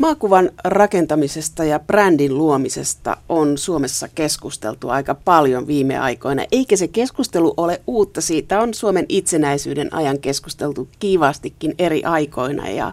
[0.00, 7.54] Maakuvan rakentamisesta ja brändin luomisesta on Suomessa keskusteltu aika paljon viime aikoina, eikä se keskustelu
[7.56, 8.20] ole uutta.
[8.20, 12.68] Siitä on Suomen itsenäisyyden ajan keskusteltu kiivastikin eri aikoina.
[12.68, 12.92] Ja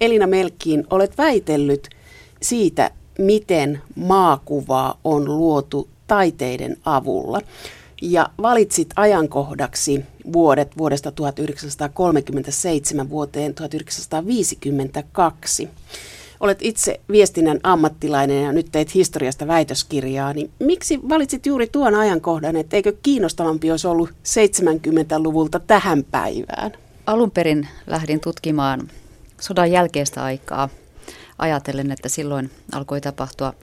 [0.00, 1.88] Elina Melkkiin, olet väitellyt
[2.42, 7.40] siitä, miten maakuvaa on luotu taiteiden avulla.
[8.02, 15.68] Ja valitsit ajankohdaksi vuodet vuodesta 1937 vuoteen 1952.
[16.42, 22.56] Olet itse viestinnän ammattilainen ja nyt teit historiasta väitöskirjaa, niin miksi valitsit juuri tuon ajankohdan,
[22.56, 26.72] että eikö kiinnostavampi olisi ollut 70-luvulta tähän päivään?
[27.06, 28.90] Alun perin lähdin tutkimaan
[29.40, 30.68] sodan jälkeistä aikaa
[31.38, 33.54] ajatellen, että silloin alkoi tapahtua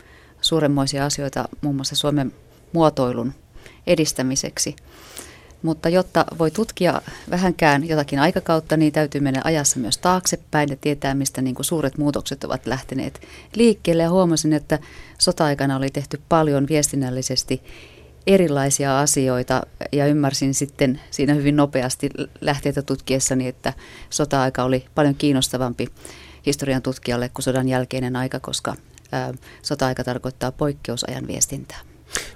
[0.42, 2.34] suuremmoisia asioita muun muassa Suomen
[2.74, 3.34] muotoilun
[3.88, 4.76] edistämiseksi.
[5.62, 11.14] Mutta jotta voi tutkia vähänkään jotakin aikakautta, niin täytyy mennä ajassa myös taaksepäin ja tietää,
[11.14, 13.22] mistä niin kuin suuret muutokset ovat lähteneet
[13.56, 14.04] liikkeelle.
[14.04, 14.80] Ja huomasin, että
[15.18, 17.62] sota-aikana oli tehty paljon viestinnällisesti
[18.28, 22.10] erilaisia asioita ja ymmärsin sitten siinä hyvin nopeasti
[22.42, 23.74] lähteitä tutkiessani, että
[24.10, 25.88] sota-aika oli paljon kiinnostavampi
[26.46, 28.76] historian tutkijalle kuin sodan jälkeinen aika, koska
[29.12, 31.89] ää, sota-aika tarkoittaa poikkeusajan viestintää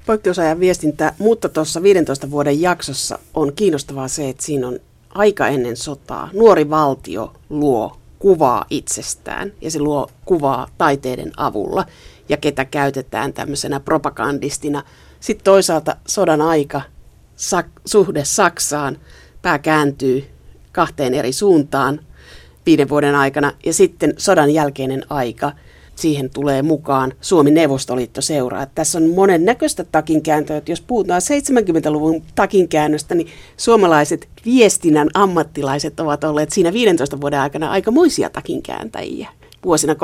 [0.05, 4.79] poikkeusajan viestintää, mutta tuossa 15 vuoden jaksossa on kiinnostavaa se, että siinä on
[5.09, 6.29] aika ennen sotaa.
[6.33, 11.85] Nuori valtio luo kuvaa itsestään ja se luo kuvaa taiteiden avulla
[12.29, 14.83] ja ketä käytetään tämmöisenä propagandistina.
[15.19, 16.81] Sitten toisaalta sodan aika,
[17.37, 18.97] sak- suhde Saksaan,
[19.41, 20.25] pää kääntyy
[20.71, 21.99] kahteen eri suuntaan
[22.65, 25.51] viiden vuoden aikana ja sitten sodan jälkeinen aika–
[25.95, 28.65] siihen tulee mukaan Suomi Neuvostoliitto seuraa.
[28.65, 30.61] Tässä on monen näköistä takinkääntöä.
[30.67, 33.27] Jos puhutaan 70-luvun takinkäännöstä, niin
[33.57, 39.29] suomalaiset viestinnän ammattilaiset ovat olleet siinä 15 vuoden aikana aikamoisia takinkääntäjiä
[39.65, 39.97] vuosina 37-52.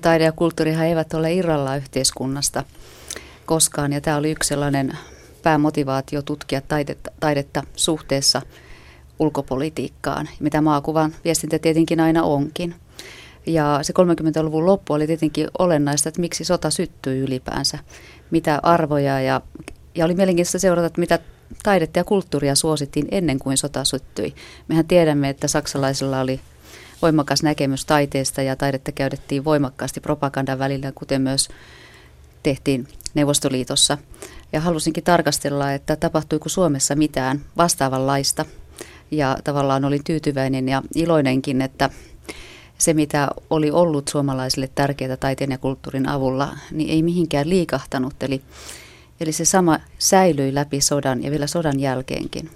[0.00, 2.64] Taide ja kulttuurihan eivät ole irrallaan yhteiskunnasta
[3.46, 4.98] koskaan, ja tämä oli yksi sellainen
[5.42, 8.42] päämotivaatio tutkia taidetta, taidetta suhteessa
[9.18, 12.74] ulkopolitiikkaan, mitä maakuvan viestintä tietenkin aina onkin.
[13.46, 17.78] Ja se 30-luvun loppu oli tietenkin olennaista, että miksi sota syttyi ylipäänsä,
[18.30, 19.40] mitä arvoja ja,
[19.94, 21.18] ja oli mielenkiintoista seurata, että mitä
[21.62, 24.34] taidetta ja kulttuuria suosittiin ennen kuin sota syttyi.
[24.68, 26.40] Mehän tiedämme, että saksalaisilla oli
[27.02, 31.48] voimakas näkemys taiteesta ja taidetta käytettiin voimakkaasti propagandan välillä, kuten myös
[32.42, 33.98] tehtiin Neuvostoliitossa.
[34.52, 38.44] Ja halusinkin tarkastella, että tapahtuiko Suomessa mitään vastaavanlaista.
[39.10, 41.90] Ja tavallaan olin tyytyväinen ja iloinenkin, että
[42.80, 48.22] se, mitä oli ollut suomalaisille tärkeää taiteen ja kulttuurin avulla, niin ei mihinkään liikahtanut.
[48.22, 48.42] Eli,
[49.20, 52.50] eli se sama säilyi läpi sodan ja vielä sodan jälkeenkin.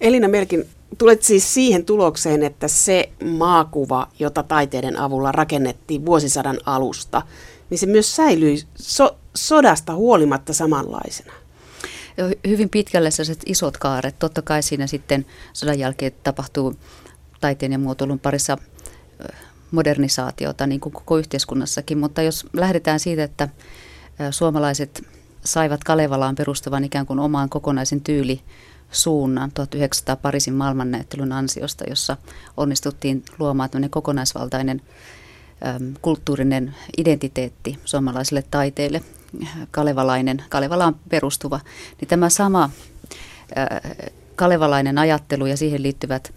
[0.00, 0.64] Elina Melkin,
[0.98, 7.22] tulet siis siihen tulokseen, että se maakuva, jota taiteiden avulla rakennettiin vuosisadan alusta,
[7.70, 11.32] niin se myös säilyi so- sodasta huolimatta samanlaisena.
[12.48, 14.18] Hyvin pitkälle sellaiset isot kaaret.
[14.18, 16.74] Totta kai siinä sitten sodan jälkeen tapahtuu
[17.40, 18.58] taiteen ja muotoilun parissa
[19.70, 23.48] modernisaatiota niin kuin koko yhteiskunnassakin, mutta jos lähdetään siitä, että
[24.30, 25.06] suomalaiset
[25.44, 28.40] saivat Kalevalaan perustavan ikään kuin omaan kokonaisen tyyli
[28.90, 32.16] suunnan 1900 Pariisin maailmannäyttelyn ansiosta, jossa
[32.56, 34.82] onnistuttiin luomaan kokonaisvaltainen
[35.66, 39.02] äm, kulttuurinen identiteetti suomalaiselle taiteelle,
[39.70, 41.60] kalevalainen, Kalevalaan perustuva,
[42.00, 42.70] niin tämä sama
[44.36, 46.34] kalevalainen ajattelu ja siihen liittyvät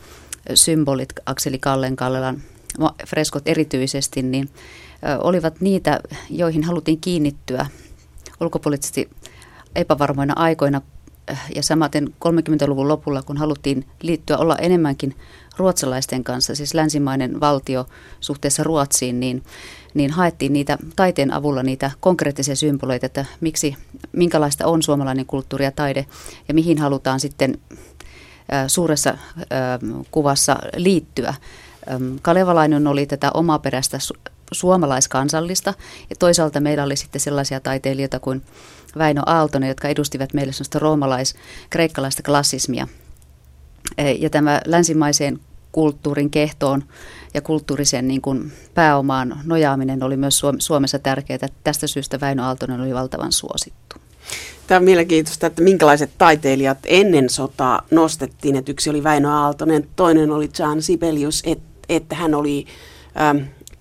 [0.54, 2.42] symbolit Akseli Kallen, Kallelan
[3.08, 4.50] freskot erityisesti, niin
[5.20, 6.00] olivat niitä,
[6.30, 7.66] joihin haluttiin kiinnittyä
[8.42, 9.10] ulkopoliittisesti
[9.76, 10.82] epävarmoina aikoina
[11.56, 15.16] ja samaten 30-luvun lopulla, kun haluttiin liittyä olla enemmänkin
[15.58, 17.88] ruotsalaisten kanssa, siis länsimainen valtio
[18.20, 19.44] suhteessa Ruotsiin, niin,
[19.94, 23.76] niin haettiin niitä taiteen avulla niitä konkreettisia symboleita, että miksi,
[24.12, 26.06] minkälaista on suomalainen kulttuuri ja taide
[26.48, 27.58] ja mihin halutaan sitten
[28.68, 29.18] suuressa
[30.12, 31.34] kuvassa liittyä.
[32.22, 35.74] Kalevalainen oli tätä omaperäistä su- suomalaiskansallista
[36.10, 38.42] ja toisaalta meillä oli sitten sellaisia taiteilijoita kuin
[38.98, 42.88] Väinö Aaltonen, jotka edustivat meille sellaista roomalais-kreikkalaista klassismia.
[44.20, 45.40] Ja tämä länsimaiseen
[45.72, 46.84] kulttuurin kehtoon
[47.34, 51.48] ja kulttuurisen niin kuin pääomaan nojaaminen oli myös Suomessa tärkeää.
[51.64, 53.96] Tästä syystä Väinö Aaltonen oli valtavan suosittu.
[54.68, 58.56] Tämä on mielenkiintoista, että minkälaiset taiteilijat ennen sotaa nostettiin.
[58.56, 62.66] Että yksi oli Väinö Aaltonen, toinen oli John Sibelius, että että hän oli
[63.22, 63.38] ähm,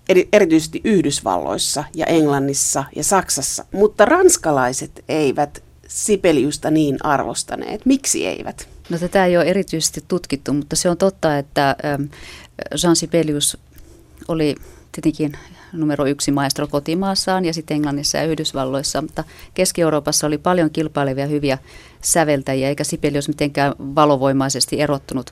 [0.08, 7.86] eri, erityisesti Yhdysvalloissa ja Englannissa ja Saksassa, mutta ranskalaiset eivät Sibeliusta niin arvostaneet.
[7.86, 8.68] Miksi eivät?
[8.90, 12.02] No tätä ei ole erityisesti tutkittu, mutta se on totta, että ähm,
[12.82, 13.58] Jean Sibelius
[14.28, 14.54] oli
[14.92, 15.32] tietenkin
[15.72, 19.24] numero yksi maestro kotimaassaan ja sitten Englannissa ja Yhdysvalloissa, mutta
[19.54, 21.58] Keski-Euroopassa oli paljon kilpailevia hyviä
[22.00, 25.30] säveltäjiä, eikä Sibelius mitenkään valovoimaisesti erottunut.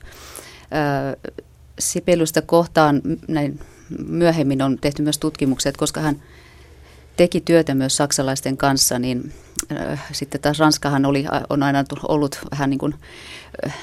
[1.79, 3.59] Sibeliusta kohtaan näin
[4.07, 6.21] myöhemmin on tehty myös tutkimukset, koska hän
[7.17, 9.33] teki työtä myös saksalaisten kanssa, niin
[9.71, 12.95] äh, sitten taas Ranskahan oli, on aina ollut vähän niin kuin
[13.65, 13.75] äh,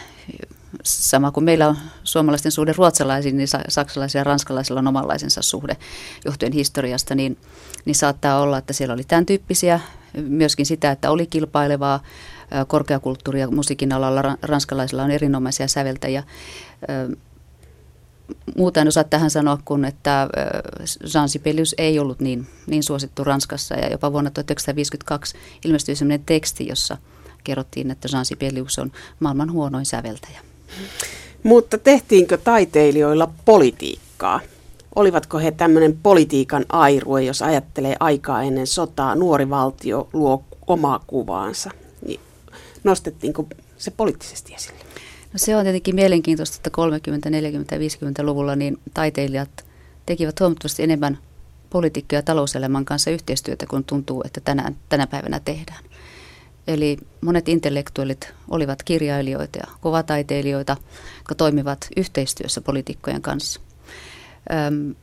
[0.82, 5.76] sama kuin meillä on suomalaisten suhde ruotsalaisiin, niin saksalaisilla ja ranskalaisilla on omanlaisensa suhde
[6.24, 7.38] johtuen historiasta, niin,
[7.84, 9.80] niin saattaa olla, että siellä oli tämän tyyppisiä,
[10.16, 12.02] myöskin sitä, että oli kilpailevaa
[12.66, 16.22] korkeakulttuuria musiikin alalla, ranskalaisilla on erinomaisia säveltäjiä.
[18.56, 20.28] Muuta en osaa tähän sanoa kuin, että
[21.14, 26.68] Jean Sibelius ei ollut niin, niin suosittu Ranskassa ja jopa vuonna 1952 ilmestyi sellainen teksti,
[26.68, 26.96] jossa
[27.44, 30.40] kerrottiin, että Jean Sibelius on maailman huonoin säveltäjä.
[31.42, 34.40] Mutta tehtiinkö taiteilijoilla politiikkaa?
[34.94, 41.70] Olivatko he tämmöinen politiikan airue, jos ajattelee aikaa ennen sotaa, nuori valtio luo omaa kuvaansa?
[42.06, 42.20] Niin
[42.84, 43.46] nostettiinko
[43.78, 44.78] se poliittisesti esille?
[45.36, 49.64] No se on tietenkin mielenkiintoista, että 30-, 40-, 50-luvulla niin taiteilijat
[50.06, 51.18] tekivät huomattavasti enemmän
[51.70, 55.84] poliitikkoja talouselämän kanssa yhteistyötä, kun tuntuu, että tänään, tänä päivänä tehdään.
[56.66, 60.76] Eli monet intellektuellit olivat kirjailijoita ja kovataiteilijoita,
[61.18, 63.60] jotka toimivat yhteistyössä poliitikkojen kanssa.
[64.52, 64.94] Öm,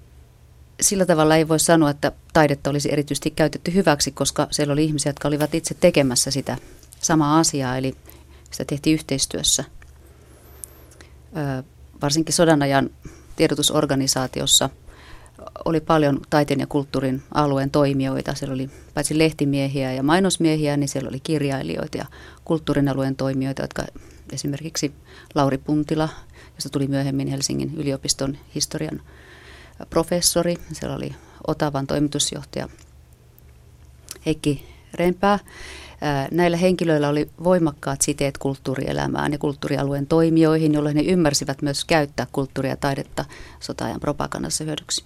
[0.82, 5.10] sillä tavalla ei voi sanoa, että taidetta olisi erityisesti käytetty hyväksi, koska siellä oli ihmisiä,
[5.10, 6.58] jotka olivat itse tekemässä sitä
[7.00, 7.96] samaa asiaa, eli
[8.52, 9.64] sitä tehtiin yhteistyössä.
[12.02, 12.90] Varsinkin sodan ajan
[13.36, 14.70] tiedotusorganisaatiossa–
[15.66, 18.36] oli paljon taiteen ja kulttuurin alueen toimijoita.
[18.36, 22.06] Siellä oli paitsi lehtimiehiä ja mainosmiehiä, niin siellä oli kirjailijoita ja
[22.46, 23.84] kulttuurin alueen toimijoita, jotka
[24.34, 24.94] esimerkiksi
[25.36, 26.10] Lauri Puntila,
[26.56, 29.02] josta tuli myöhemmin Helsingin yliopiston historian
[29.90, 30.56] professori.
[30.74, 31.16] Siellä oli
[31.48, 32.70] Otavan toimitusjohtaja
[34.26, 35.40] Heikki Rempää.
[36.32, 42.72] Näillä henkilöillä oli voimakkaat siteet kulttuurielämään ja kulttuurialueen toimijoihin, jolloin he ymmärsivät myös käyttää kulttuuria
[42.72, 43.26] ja taidetta
[43.60, 45.04] sotaajan propagandassa hyödyksi.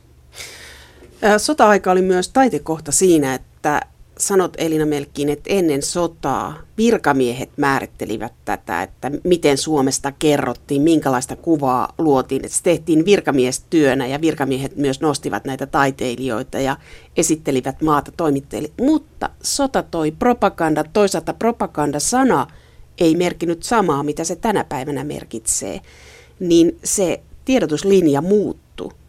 [1.37, 3.81] Sota-aika oli myös taitekohta siinä, että
[4.19, 11.93] sanot Elina Melkkiin, että ennen sotaa virkamiehet määrittelivät tätä, että miten Suomesta kerrottiin, minkälaista kuvaa
[11.97, 12.45] luotiin.
[12.45, 16.77] Että se tehtiin virkamiestyönä ja virkamiehet myös nostivat näitä taiteilijoita ja
[17.17, 18.69] esittelivät maata toimittajille.
[18.81, 22.47] Mutta sota toi propaganda, toisaalta propaganda-sana
[22.97, 25.81] ei merkinyt samaa, mitä se tänä päivänä merkitsee.
[26.39, 28.66] Niin se tiedotuslinja muuttui.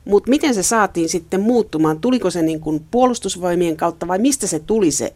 [0.08, 2.00] Mutta miten se saatiin sitten muuttumaan?
[2.00, 5.12] Tuliko se niin kuin puolustusvoimien kautta vai mistä se tuli se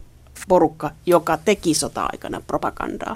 [0.47, 3.15] porukka, joka teki sota-aikana propagandaa?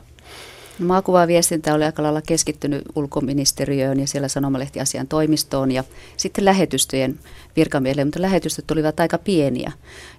[0.79, 5.83] No, maakuvaviestintä oli aika lailla keskittynyt ulkoministeriöön ja siellä sanomalehtiasian toimistoon ja
[6.17, 7.19] sitten lähetystöjen
[7.55, 9.71] virkamiehille, mutta lähetystöt olivat aika pieniä.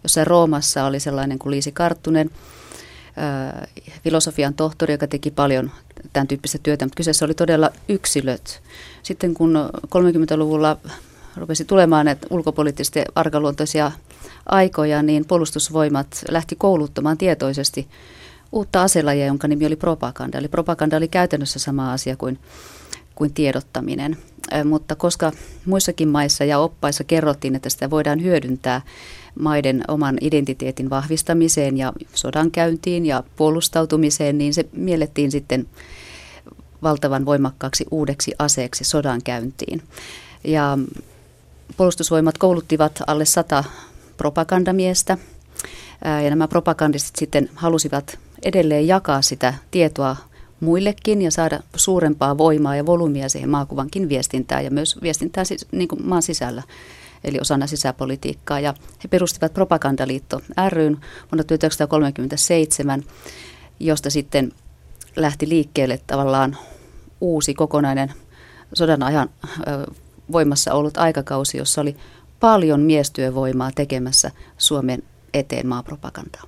[0.03, 2.31] Jossain Roomassa oli sellainen kuin Liisi Karttunen,
[4.05, 5.71] filosofian tohtori, joka teki paljon
[6.13, 8.63] tämän tyyppistä työtä, mutta kyseessä oli todella yksilöt.
[9.03, 9.55] Sitten kun
[9.87, 10.77] 30-luvulla
[11.39, 13.93] rupesi tulemaan näitä ulkopoliittisesti arkaluontoisia
[14.47, 17.89] aikoja, niin puolustusvoimat lähti kouluttamaan tietoisesti
[18.53, 20.39] uutta aselajia, jonka nimi oli propaganda.
[20.39, 22.39] Eli propaganda oli käytännössä sama asia kuin,
[23.15, 24.17] kuin tiedottaminen.
[24.65, 25.33] Mutta koska
[25.67, 28.81] muissakin maissa ja oppaissa kerrottiin, että sitä voidaan hyödyntää
[29.41, 35.67] maiden oman identiteetin vahvistamiseen ja sodankäyntiin ja puolustautumiseen, niin se miellettiin sitten
[36.83, 39.83] valtavan voimakkaaksi uudeksi aseeksi sodankäyntiin.
[40.45, 40.79] Ja
[41.77, 43.65] puolustusvoimat kouluttivat alle sata
[44.17, 45.19] propagandamiestä
[46.25, 50.17] ja nämä propagandistit sitten halusivat edelleen jakaa sitä tietoa
[50.61, 55.89] muillekin ja saada suurempaa voimaa ja volyymia siihen maakuvankin viestintään ja myös viestintään siis, niin
[55.89, 56.63] kuin maan sisällä,
[57.25, 58.61] eli osana sisäpolitiikkaa.
[58.61, 60.93] Ja he perustivat Propagandaliitto ryn
[61.33, 63.03] vuonna 1937,
[63.81, 64.53] josta sitten
[65.17, 66.57] lähti liikkeelle tavallaan
[67.21, 68.13] uusi kokonainen
[68.75, 69.29] sodan ajan
[70.33, 71.97] voimassa ollut aikakausi, jossa oli
[72.41, 75.03] paljon miestyövoimaa tekemässä Suomen
[75.35, 76.43] eteen maapropagandaa.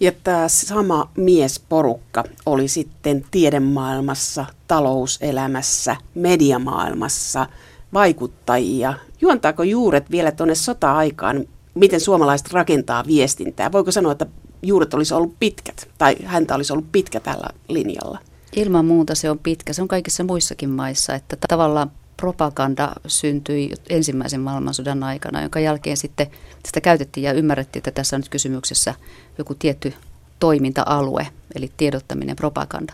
[0.00, 7.46] Ja tämä sama miesporukka oli sitten tiedemaailmassa, talouselämässä, mediamaailmassa
[7.92, 8.94] vaikuttajia.
[9.20, 13.72] Juontaako juuret vielä tuonne sota-aikaan, miten suomalaiset rakentaa viestintää?
[13.72, 14.26] Voiko sanoa, että
[14.62, 18.18] juuret olisi ollut pitkät tai häntä olisi ollut pitkä tällä linjalla?
[18.56, 19.72] Ilman muuta se on pitkä.
[19.72, 21.90] Se on kaikissa muissakin maissa, että tavallaan
[22.20, 26.26] propaganda syntyi ensimmäisen maailmansodan aikana, jonka jälkeen sitten
[26.66, 28.94] sitä käytettiin ja ymmärrettiin, että tässä on nyt kysymyksessä
[29.38, 29.94] joku tietty
[30.40, 32.92] toiminta-alue, eli tiedottaminen, propaganda.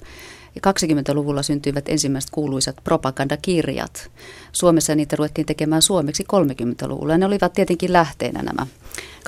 [0.54, 4.11] Ja 20-luvulla syntyivät ensimmäiset kuuluisat propagandakirjat.
[4.52, 7.18] Suomessa niitä ruvettiin tekemään suomeksi 30-luvulla.
[7.18, 8.66] Ne olivat tietenkin lähteenä nämä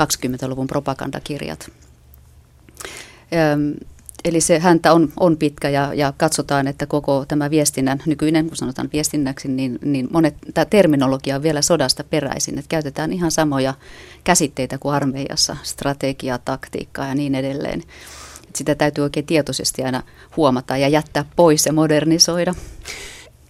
[0.03, 1.71] 20-luvun propagandakirjat.
[4.25, 8.57] Eli se häntä on, on pitkä ja, ja katsotaan, että koko tämä viestinnän, nykyinen kun
[8.57, 13.75] sanotaan viestinnäksi, niin, niin monet, tämä terminologia on vielä sodasta peräisin, että käytetään ihan samoja
[14.25, 17.83] käsitteitä kuin armeijassa, strategia, taktiikkaa ja niin edelleen.
[18.43, 20.03] Että sitä täytyy oikein tietoisesti aina
[20.37, 22.55] huomata ja jättää pois ja modernisoida.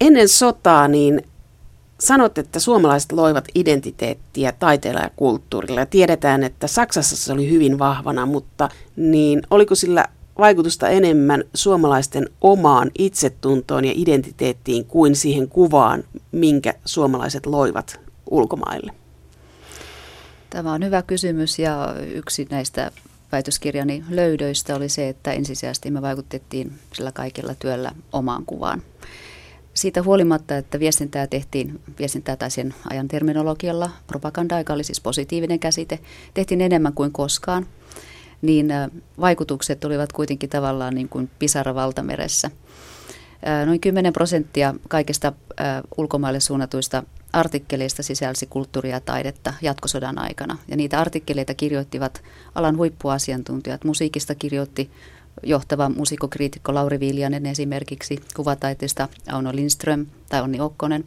[0.01, 1.23] Ennen sotaa niin
[2.01, 7.79] sanot, että suomalaiset loivat identiteettiä taiteella ja kulttuurilla ja tiedetään, että Saksassa se oli hyvin
[7.79, 10.05] vahvana, mutta niin oliko sillä
[10.39, 18.93] vaikutusta enemmän suomalaisten omaan itsetuntoon ja identiteettiin kuin siihen kuvaan, minkä suomalaiset loivat ulkomaille?
[20.51, 22.91] Tämä on hyvä kysymys ja yksi näistä
[23.33, 28.83] väitöskirjani löydöistä oli se, että ensisijaisesti me vaikutettiin sillä kaikilla työllä omaan kuvaan.
[29.75, 35.59] Siitä huolimatta, että viestintää tehtiin, viestintää tai sen ajan terminologialla, propaganda, joka oli siis positiivinen
[35.59, 35.99] käsite,
[36.35, 37.67] tehtiin enemmän kuin koskaan–
[38.43, 38.69] niin
[39.21, 42.51] vaikutukset olivat kuitenkin tavallaan niin kuin pisara valtameressä.
[43.67, 45.33] Noin 10 prosenttia kaikista
[45.97, 47.03] ulkomaille suunnatuista
[47.33, 50.59] artikkeleista sisälsi kulttuuria ja taidetta jatkosodan aikana.
[50.69, 52.23] Ja niitä artikkeleita kirjoittivat
[52.55, 53.85] alan huippuasiantuntijat.
[53.85, 54.91] Musiikista kirjoitti
[55.43, 61.05] johtava musiikkokriitikko Lauri Viljanen esimerkiksi, kuvataiteesta Auno Lindström tai Onni Okkonen.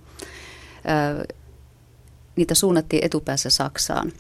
[2.36, 4.12] Niitä suunnattiin etupäässä Saksaan.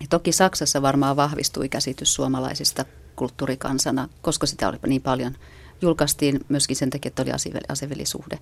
[0.00, 2.84] Ja toki Saksassa varmaan vahvistui käsitys suomalaisista
[3.16, 5.34] kulttuurikansana, koska sitä oli niin paljon.
[5.82, 7.30] Julkaistiin myöskin sen takia, että oli
[7.68, 8.38] asevelisuhde.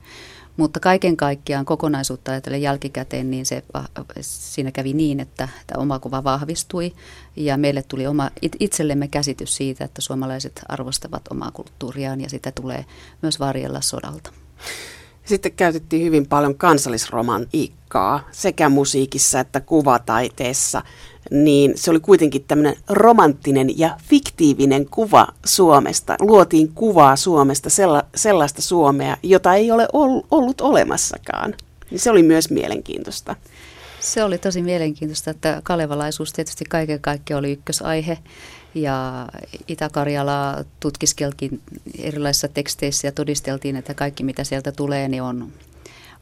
[0.56, 3.62] Mutta kaiken kaikkiaan kokonaisuutta ajatellen jälkikäteen, niin se,
[4.20, 6.94] siinä kävi niin, että tämä oma kuva vahvistui
[7.36, 8.30] ja meille tuli oma,
[8.60, 12.84] itsellemme käsitys siitä, että suomalaiset arvostavat omaa kulttuuriaan ja sitä tulee
[13.22, 14.32] myös varjella sodalta.
[15.24, 20.82] Sitten käytettiin hyvin paljon kansallisromantiikkaa sekä musiikissa että kuvataiteessa
[21.30, 26.16] niin se oli kuitenkin tämmöinen romanttinen ja fiktiivinen kuva Suomesta.
[26.20, 29.88] Luotiin kuvaa Suomesta, sella, sellaista Suomea, jota ei ole
[30.30, 31.54] ollut olemassakaan.
[31.90, 33.36] Niin se oli myös mielenkiintoista.
[34.00, 38.18] Se oli tosi mielenkiintoista, että kalevalaisuus tietysti kaiken kaikkiaan oli ykkösaihe.
[38.74, 39.28] Ja
[39.68, 41.60] Itä-Karjalaa tutkiskeltiin
[41.98, 45.52] erilaisissa teksteissä ja todisteltiin, että kaikki mitä sieltä tulee niin on,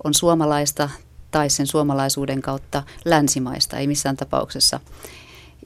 [0.04, 0.90] on suomalaista
[1.30, 4.80] tai sen suomalaisuuden kautta länsimaista, ei missään tapauksessa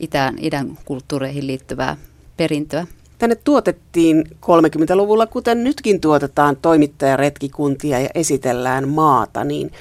[0.00, 1.96] itään, idän kulttuureihin liittyvää
[2.36, 2.86] perintöä.
[3.18, 9.72] Tänne tuotettiin 30-luvulla, kuten nytkin tuotetaan toimittajaretkikuntia ja esitellään maata, niin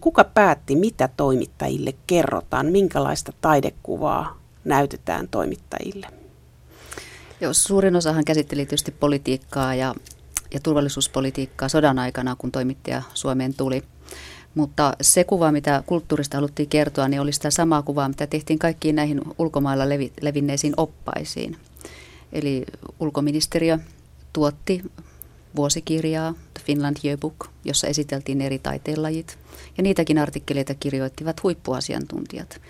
[0.00, 6.21] kuka päätti, mitä toimittajille kerrotaan, minkälaista taidekuvaa näytetään toimittajille?
[7.42, 9.94] Joo, suurin osahan käsitteli tietysti politiikkaa ja,
[10.54, 13.82] ja turvallisuuspolitiikkaa sodan aikana, kun toimittaja Suomeen tuli.
[14.54, 18.96] Mutta se kuva, mitä kulttuurista haluttiin kertoa, niin oli sitä samaa kuvaa, mitä tehtiin kaikkiin
[18.96, 21.56] näihin ulkomailla levi, levinneisiin oppaisiin.
[22.32, 22.64] Eli
[23.00, 23.78] ulkoministeriö
[24.32, 24.82] tuotti
[25.56, 29.38] vuosikirjaa, The Finland Yearbook, jossa esiteltiin eri taiteenlajit.
[29.76, 32.60] Ja niitäkin artikkeleita kirjoittivat huippuasiantuntijat.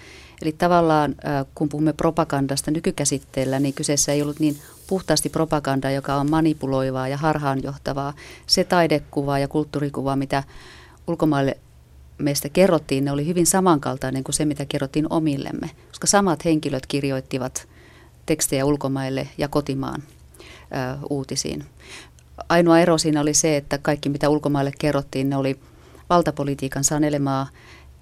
[0.43, 1.15] Eli tavallaan
[1.55, 7.17] kun puhumme propagandasta nykykäsitteellä, niin kyseessä ei ollut niin puhtaasti propaganda, joka on manipuloivaa ja
[7.17, 8.13] harhaanjohtavaa.
[8.47, 10.43] Se taidekuva ja kulttuurikuva, mitä
[11.07, 11.57] ulkomaille
[12.19, 17.69] meistä kerrottiin, ne oli hyvin samankaltainen kuin se, mitä kerrottiin omillemme, koska samat henkilöt kirjoittivat
[18.27, 21.65] tekstejä ulkomaille ja kotimaan ö, uutisiin.
[22.49, 25.61] Ainoa ero siinä oli se, että kaikki mitä ulkomaille kerrottiin, ne oli
[26.11, 27.47] valtapolitiikan sanelemaa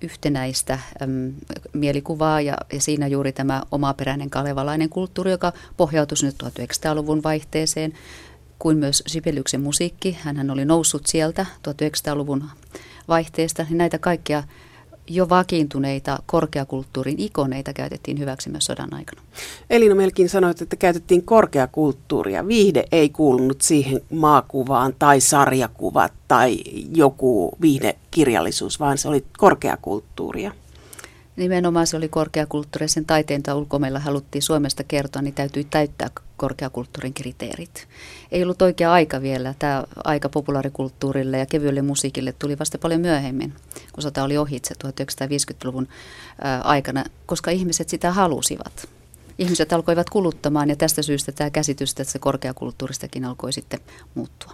[0.02, 1.32] yhtenäistä äm,
[1.72, 7.92] mielikuvaa ja, ja siinä juuri tämä omaperäinen kalevalainen kulttuuri, joka pohjautuisi nyt 1900-luvun vaihteeseen,
[8.58, 10.18] kuin myös Sibeliuksen musiikki.
[10.22, 12.44] Hän oli noussut sieltä 1900-luvun
[13.08, 14.42] vaihteesta, niin näitä kaikkia
[15.10, 19.22] jo vakiintuneita korkeakulttuurin ikoneita käytettiin hyväksi myös sodan aikana.
[19.70, 22.46] Elina Melkin sanoit, että käytettiin korkeakulttuuria.
[22.46, 26.56] Viihde ei kuulunut siihen maakuvaan tai sarjakuvat tai
[26.94, 30.52] joku viihdekirjallisuus, vaan se oli korkeakulttuuria.
[31.40, 37.88] Nimenomaan se oli korkeakulttuurisen taiteen tai ulkomailla haluttiin Suomesta kertoa, niin täytyy täyttää korkeakulttuurin kriteerit.
[38.32, 39.54] Ei ollut oikea aika vielä.
[39.58, 43.52] Tämä aika populaarikulttuurille ja kevyelle musiikille tuli vasta paljon myöhemmin,
[43.92, 45.88] kun sota oli ohitse 1950-luvun
[46.64, 48.88] aikana, koska ihmiset sitä halusivat.
[49.38, 53.80] Ihmiset alkoivat kuluttamaan ja tästä syystä tämä käsitys tästä korkeakulttuuristakin alkoi sitten
[54.14, 54.52] muuttua.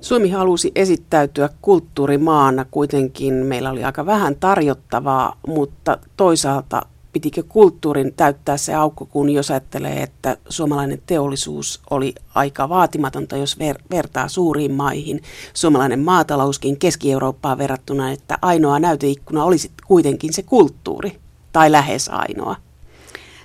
[0.00, 8.56] Suomi halusi esittäytyä kulttuurimaana, kuitenkin meillä oli aika vähän tarjottavaa, mutta toisaalta pitikö kulttuurin täyttää
[8.56, 14.72] se aukko, kun jos ajattelee, että suomalainen teollisuus oli aika vaatimatonta, jos ver- vertaa suuriin
[14.72, 15.22] maihin.
[15.54, 21.18] Suomalainen maatalouskin Keski-Eurooppaan verrattuna, että ainoa näyteikkuna olisi kuitenkin se kulttuuri,
[21.52, 22.56] tai lähes ainoa.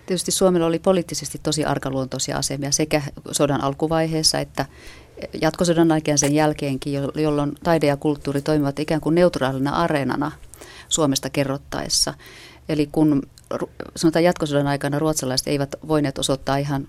[0.05, 4.65] Tietysti Suomella oli poliittisesti tosi arkaluontoisia asemia sekä sodan alkuvaiheessa että
[5.41, 10.31] jatkosodan aikana sen jälkeenkin, jolloin taide ja kulttuuri toimivat ikään kuin neutraalina areenana
[10.89, 12.13] Suomesta kerrottaessa.
[12.69, 13.21] Eli kun
[13.95, 16.87] sanotaan jatkosodan aikana ruotsalaiset eivät voineet osoittaa ihan,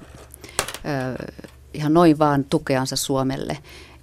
[1.75, 3.59] ihan noin vaan tukeansa Suomelle,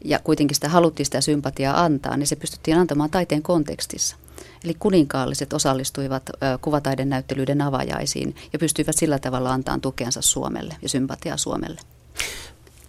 [0.05, 4.15] ja kuitenkin sitä haluttiin sitä sympatiaa antaa, niin se pystyttiin antamaan taiteen kontekstissa.
[4.63, 6.29] Eli kuninkaalliset osallistuivat
[6.61, 11.81] kuvataiden näyttelyiden avajaisiin ja pystyivät sillä tavalla antamaan tukeansa Suomelle ja sympatiaa Suomelle.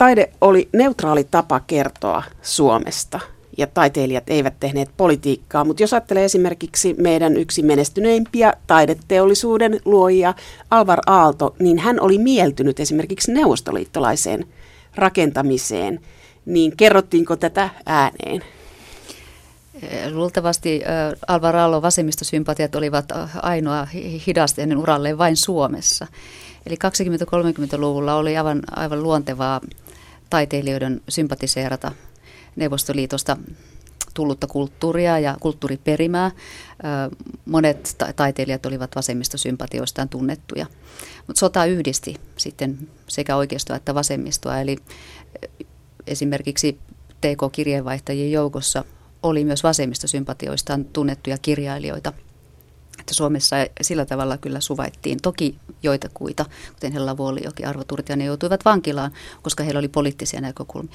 [0.02, 3.20] Taide oli neutraali tapa kertoa Suomesta
[3.58, 10.34] ja taiteilijat eivät tehneet politiikkaa, mutta jos ajattelee esimerkiksi meidän yksi menestyneimpiä taideteollisuuden luojia
[10.70, 14.46] Alvar Aalto, niin hän oli mieltynyt esimerkiksi neuvostoliittolaiseen
[14.94, 16.00] rakentamiseen,
[16.46, 18.44] niin kerrottiinko tätä ääneen?
[20.12, 20.82] Luultavasti
[21.28, 23.04] Alvar Aallon vasemmistosympatiat olivat
[23.42, 23.86] ainoa
[24.26, 26.06] hidasteinen uralle vain Suomessa.
[26.66, 29.60] Eli 20-30-luvulla oli aivan, aivan luontevaa
[30.32, 31.92] taiteilijoiden sympatiseerata
[32.56, 33.36] Neuvostoliitosta
[34.14, 36.30] tullutta kulttuuria ja kulttuuriperimää.
[37.46, 40.66] Monet taiteilijat olivat vasemmistosympatioistaan tunnettuja.
[41.26, 44.60] Mutta sota yhdisti sitten sekä oikeistoa että vasemmistoa.
[44.60, 44.76] Eli
[46.06, 46.78] esimerkiksi
[47.20, 48.84] TK-kirjeenvaihtajien joukossa
[49.22, 52.12] oli myös vasemmistosympatioistaan tunnettuja kirjailijoita–
[53.02, 55.18] että Suomessa sillä tavalla kyllä suvaittiin.
[55.22, 56.44] Toki joitakuita,
[56.74, 60.92] kuten Hella Vuolijoki, Arvo Turtiainen, joutuivat vankilaan, koska heillä oli poliittisia näkökulmia.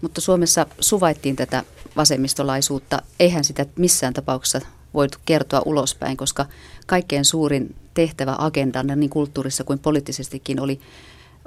[0.00, 1.64] Mutta Suomessa suvaittiin tätä
[1.96, 3.02] vasemmistolaisuutta.
[3.20, 4.60] Eihän sitä missään tapauksessa
[4.94, 6.46] voitu kertoa ulospäin, koska
[6.86, 10.80] kaikkein suurin tehtävä agendana niin kulttuurissa kuin poliittisestikin oli,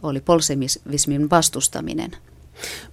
[0.02, 2.12] oli polsemismin vastustaminen–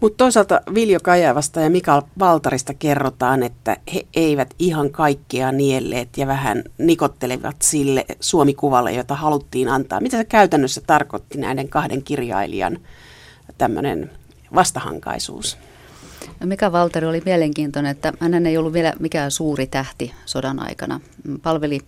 [0.00, 6.26] mutta toisaalta Viljo Kajavasta ja Mikael Valtarista kerrotaan, että he eivät ihan kaikkea nielleet ja
[6.26, 10.00] vähän nikottelevat sille suomikuvalle, jota haluttiin antaa.
[10.00, 12.78] Mitä se käytännössä tarkoitti näiden kahden kirjailijan
[13.58, 14.10] tämmöinen
[14.54, 15.58] vastahankaisuus?
[16.40, 21.00] No Mika Valtari oli mielenkiintoinen, että hän ei ollut vielä mikään suuri tähti sodan aikana.
[21.42, 21.80] Palveli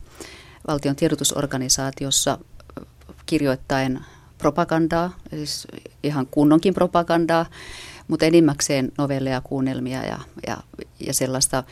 [0.67, 2.39] valtion tiedotusorganisaatiossa
[3.27, 4.01] kirjoittaen
[4.43, 5.67] propagandaa, siis
[6.03, 7.47] ihan kunnonkin propagandaa,
[8.09, 10.57] mutta enimmäkseen novelleja, kuunnelmia ja, ja,
[11.07, 11.65] ja sellaista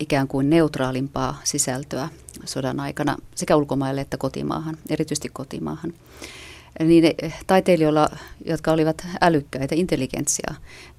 [0.00, 2.08] ikään kuin neutraalimpaa sisältöä
[2.44, 5.92] sodan aikana sekä ulkomaille että kotimaahan, erityisesti kotimaahan.
[6.80, 7.04] Niin
[7.46, 8.08] taiteilijoilla,
[8.44, 10.54] jotka olivat älykkäitä, intelligentsia,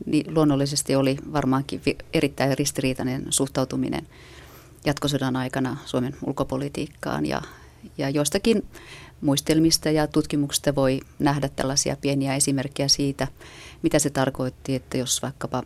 [0.06, 1.82] niin luonnollisesti oli varmaankin
[2.13, 4.08] erittäin ristiriitainen suhtautuminen
[4.86, 7.41] jatkosodan aikana Suomen ulkopolitiikkaan ja,
[7.97, 8.63] ja joistakin
[9.24, 13.28] muistelmista ja tutkimuksista voi nähdä tällaisia pieniä esimerkkejä siitä,
[13.82, 15.64] mitä se tarkoitti, että jos vaikkapa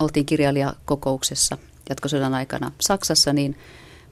[0.00, 3.56] oltiin kirjailijakokouksessa jatkosodan aikana Saksassa, niin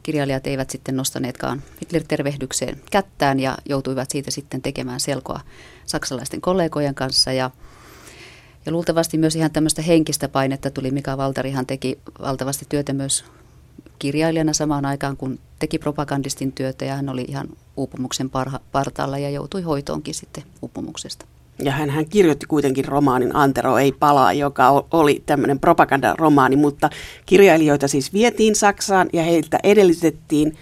[0.03, 5.41] kirjailijat eivät sitten nostaneetkaan Hitler-tervehdykseen kättään ja joutuivat siitä sitten tekemään selkoa
[5.87, 7.51] saksalaisten kollegojen kanssa ja
[8.67, 10.91] ja luultavasti myös ihan tämmöistä henkistä painetta tuli.
[10.91, 13.25] Mika Valtarihan teki valtavasti työtä myös
[13.99, 19.31] kirjailijana samaan aikaan, kun teki propagandistin työtä ja hän oli ihan uupumuksen parha, partaalla ja
[19.31, 21.27] joutui hoitoonkin sitten uupumuksesta.
[21.59, 26.91] Ja hän, hän kirjoitti kuitenkin romaanin Antero ei palaa, joka oli tämmöinen propagandaromaani, mutta
[27.27, 30.57] kirjailijoita siis vietiin Saksaan ja heiltä edellytettiin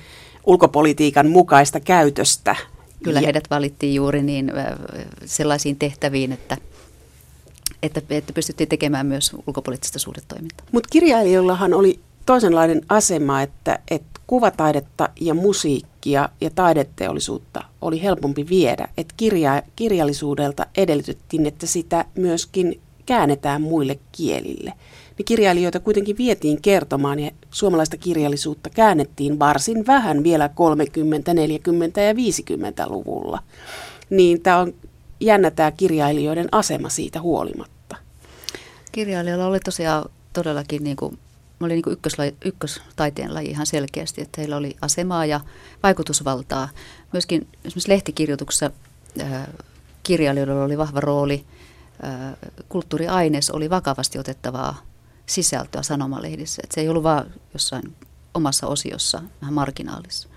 [0.47, 2.57] ulkopolitiikan mukaista käytöstä.
[3.03, 3.25] Kyllä ja...
[3.25, 4.53] heidät valittiin juuri niin
[5.25, 6.57] sellaisiin tehtäviin, että
[7.83, 10.67] että, että pystyttiin tekemään myös ulkopoliittista suhdetoimintaa.
[10.73, 18.89] Mutta kirjailijoillahan oli toisenlainen asema, että, että kuvataidetta ja musiikkia ja taideteollisuutta oli helpompi viedä.
[18.97, 24.73] Että kirja, kirjallisuudelta edellytettiin, että sitä myöskin käännetään muille kielille.
[25.19, 32.13] Niin kirjailijoita kuitenkin vietiin kertomaan ja suomalaista kirjallisuutta käännettiin varsin vähän vielä 30, 40 ja
[32.13, 33.39] 50-luvulla.
[34.11, 34.75] Niin tämä on
[35.21, 37.97] jännä tämä kirjailijoiden asema siitä huolimatta.
[38.93, 41.19] Kirjailijoilla oli tosiaan todellakin niin kuin
[41.65, 45.41] oli niin ykköslaji, ykköstaiteen laji ihan selkeästi, että heillä oli asemaa ja
[45.83, 46.69] vaikutusvaltaa.
[47.13, 48.71] Myöskin esimerkiksi lehtikirjoituksessa
[49.21, 49.47] äh,
[50.03, 51.45] kirjailijoilla oli vahva rooli.
[52.05, 52.37] Äh,
[52.69, 54.83] kulttuuriaines oli vakavasti otettavaa
[55.27, 56.63] sisältöä sanomalehdissä.
[56.65, 57.97] Että se ei ollut vain jossain
[58.35, 60.29] omassa osiossa vähän marginaalissa.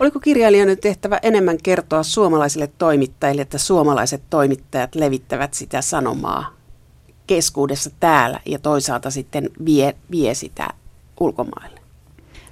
[0.00, 6.53] Oliko kirjailijan tehtävä enemmän kertoa suomalaisille toimittajille, että suomalaiset toimittajat levittävät sitä sanomaa
[7.26, 10.68] keskuudessa täällä ja toisaalta sitten vie, vie sitä
[11.20, 11.80] ulkomaille?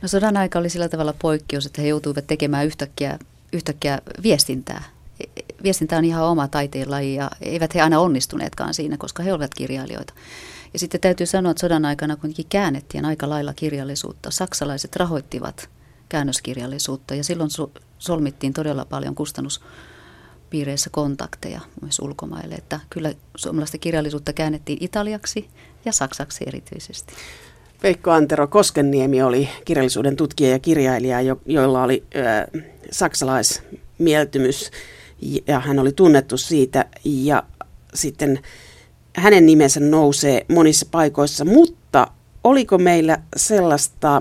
[0.02, 3.18] No sodan aika oli sillä tavalla poikkeus, että he joutuivat tekemään yhtäkkiä
[3.52, 4.84] yhtäkkiä viestintää.
[5.62, 10.14] Viestintä on ihan oma taiteenlaji ja eivät he aina onnistuneetkaan siinä, koska he olivat kirjailijoita.
[10.72, 14.30] Ja sitten täytyy sanoa, että sodan aikana kuitenkin käännettiin aika lailla kirjallisuutta.
[14.30, 15.68] Saksalaiset rahoittivat
[16.08, 17.50] käännöskirjallisuutta ja silloin
[17.98, 19.14] solmittiin todella paljon
[20.52, 22.54] kustannuspiireissä kontakteja myös ulkomaille.
[22.54, 25.48] Että kyllä suomalaista kirjallisuutta käännettiin italiaksi
[25.84, 27.12] ja saksaksi erityisesti.
[27.82, 32.60] Veikko Antero Koskenniemi oli kirjallisuuden tutkija ja kirjailija, jo, joilla oli ö,
[32.90, 34.70] saksalaismieltymys
[35.46, 37.42] ja hän oli tunnettu siitä ja
[37.94, 38.40] sitten
[39.16, 42.06] hänen nimensä nousee monissa paikoissa, mutta
[42.44, 44.20] oliko meillä sellaista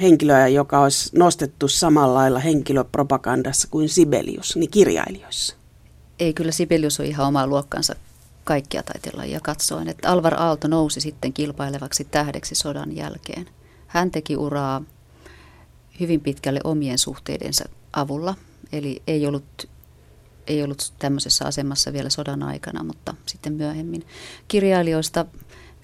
[0.00, 5.56] henkilöä, joka olisi nostettu samalla lailla henkilöpropagandassa kuin Sibelius, niin kirjailijoissa?
[6.18, 7.94] Ei, kyllä Sibelius on ihan oma luokkansa
[8.44, 9.88] kaikkia taiteenlajia katsoen.
[9.88, 13.48] Että Alvar Aalto nousi sitten kilpailevaksi tähdeksi sodan jälkeen.
[13.86, 14.82] Hän teki uraa
[16.00, 18.34] hyvin pitkälle omien suhteidensa avulla,
[18.72, 19.68] eli ei ollut,
[20.46, 24.06] ei ollut tämmöisessä asemassa vielä sodan aikana, mutta sitten myöhemmin.
[24.48, 25.26] Kirjailijoista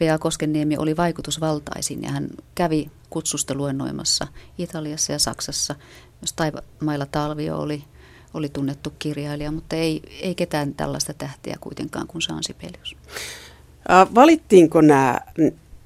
[0.00, 0.18] V.A.
[0.18, 4.26] Koskeniemi oli vaikutusvaltaisin ja hän kävi kutsusta luennoimassa
[4.58, 5.74] Italiassa ja Saksassa.
[6.20, 7.84] Myös Taivamailla Talvio oli
[8.34, 12.96] oli tunnettu kirjailija, mutta ei, ei ketään tällaista tähtiä kuitenkaan kuin Jean Sibelius.
[14.14, 15.20] Valittiinko nämä,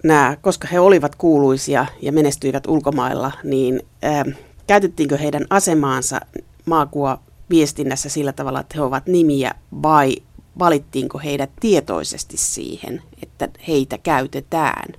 [0.04, 4.24] nämä, koska he olivat kuuluisia ja menestyivät ulkomailla, niin ää,
[4.66, 6.20] käytettiinkö heidän asemaansa
[6.66, 10.16] maakuva viestinnässä sillä tavalla, että he ovat nimiä vai
[10.58, 14.94] valittiinko heidät tietoisesti siihen, että heitä käytetään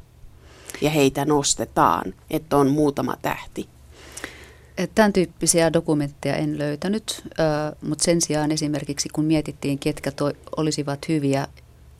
[0.81, 3.69] ja heitä nostetaan, että on muutama tähti?
[4.95, 7.23] Tämän tyyppisiä dokumentteja en löytänyt,
[7.81, 11.47] mutta sen sijaan esimerkiksi kun mietittiin, ketkä toi, olisivat hyviä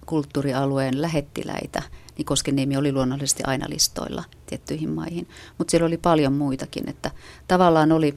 [0.06, 1.84] kulttuurialueen lähettiläitä,
[2.18, 5.28] niin Koskeniemi oli luonnollisesti aina listoilla tiettyihin maihin.
[5.58, 7.12] Mutta siellä oli paljon muitakin, että
[7.48, 8.16] tavallaan oli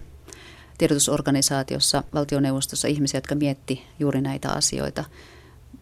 [0.79, 5.05] tiedotusorganisaatiossa, valtioneuvostossa ihmisiä, jotka mietti juuri näitä asioita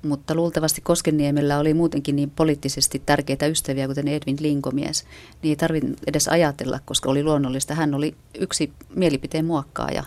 [0.03, 5.05] mutta luultavasti Koskenniemellä oli muutenkin niin poliittisesti tärkeitä ystäviä, kuten Edwin Linkomies,
[5.43, 7.75] niin ei tarvitse edes ajatella, koska oli luonnollista.
[7.75, 10.05] Hän oli yksi mielipiteen muokkaaja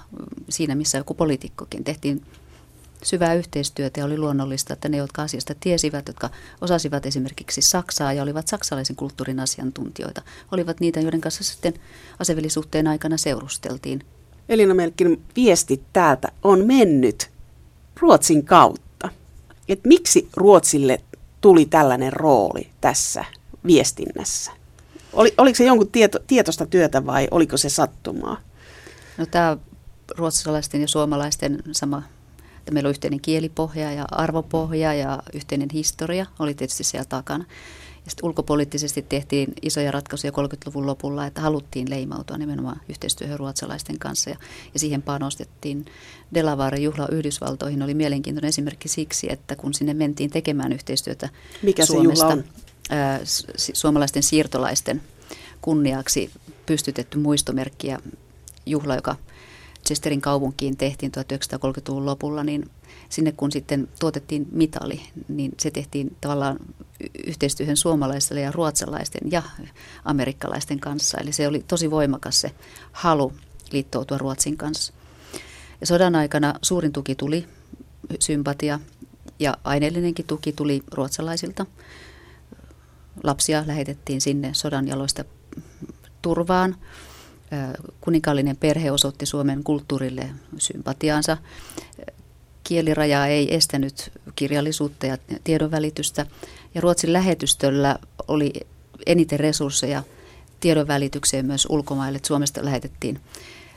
[0.50, 1.84] siinä, missä joku poliitikkokin.
[1.84, 2.22] Tehtiin
[3.04, 6.30] syvää yhteistyötä ja oli luonnollista, että ne, jotka asiasta tiesivät, jotka
[6.62, 11.74] osasivat esimerkiksi Saksaa ja olivat saksalaisen kulttuurin asiantuntijoita, olivat niitä, joiden kanssa sitten
[12.20, 14.04] asevellisuhteen aikana seurusteltiin.
[14.50, 17.30] Elina Melkin viesti täältä on mennyt
[18.00, 18.91] Ruotsin kautta
[19.72, 21.02] että miksi Ruotsille
[21.42, 23.26] tuli tällainen rooli tässä
[23.66, 24.52] viestinnässä?
[25.14, 28.38] Oli, oliko se jonkun tieto, tietoista työtä vai oliko se sattumaa?
[29.18, 29.58] No tämä
[30.18, 32.04] ruotsalaisten ja suomalaisten sama,
[32.58, 37.46] että meillä on yhteinen kielipohja ja arvopohja ja yhteinen historia oli tietysti siellä takana.
[38.06, 44.30] Ja sitten ulkopoliittisesti tehtiin isoja ratkaisuja 30-luvun lopulla, että haluttiin leimautua nimenomaan yhteistyöhön ruotsalaisten kanssa.
[44.30, 44.36] Ja,
[44.74, 45.86] ja siihen panostettiin.
[46.34, 51.30] Delaware juhla Yhdysvaltoihin oli mielenkiintoinen esimerkki siksi, että kun sinne mentiin tekemään yhteistyötä
[51.62, 52.44] Mikä Suomesta, se juhla on?
[52.90, 53.20] Ää,
[53.74, 55.02] suomalaisten siirtolaisten
[55.62, 56.32] kunniaksi
[56.66, 58.00] pystytetty muistomerkki ja
[58.66, 59.16] juhla, joka
[59.88, 62.70] Chesterin kaupunkiin tehtiin 1930-luvun lopulla, niin
[63.12, 66.58] sinne kun sitten tuotettiin mitali, niin se tehtiin tavallaan
[67.28, 69.44] yhteistyöhön suomalaisten ja ruotsalaisten ja
[70.06, 71.18] amerikkalaisten kanssa.
[71.18, 72.52] Eli se oli tosi voimakas se
[72.92, 73.34] halu
[73.72, 74.94] liittoutua Ruotsin kanssa.
[75.82, 77.48] Ja sodan aikana suurin tuki tuli,
[78.20, 78.80] sympatia
[79.40, 81.66] ja aineellinenkin tuki tuli ruotsalaisilta.
[83.24, 85.26] Lapsia lähetettiin sinne sodan jaloista
[86.22, 86.76] turvaan.
[88.02, 91.38] Kuninkaallinen perhe osoitti Suomen kulttuurille sympatiaansa
[92.64, 96.26] kieliraja ei estänyt kirjallisuutta ja tiedonvälitystä.
[96.76, 98.54] Ja Ruotsin lähetystöllä oli
[99.06, 100.04] eniten resursseja
[100.60, 102.20] tiedonvälitykseen myös ulkomaille.
[102.26, 103.20] Suomesta lähetettiin,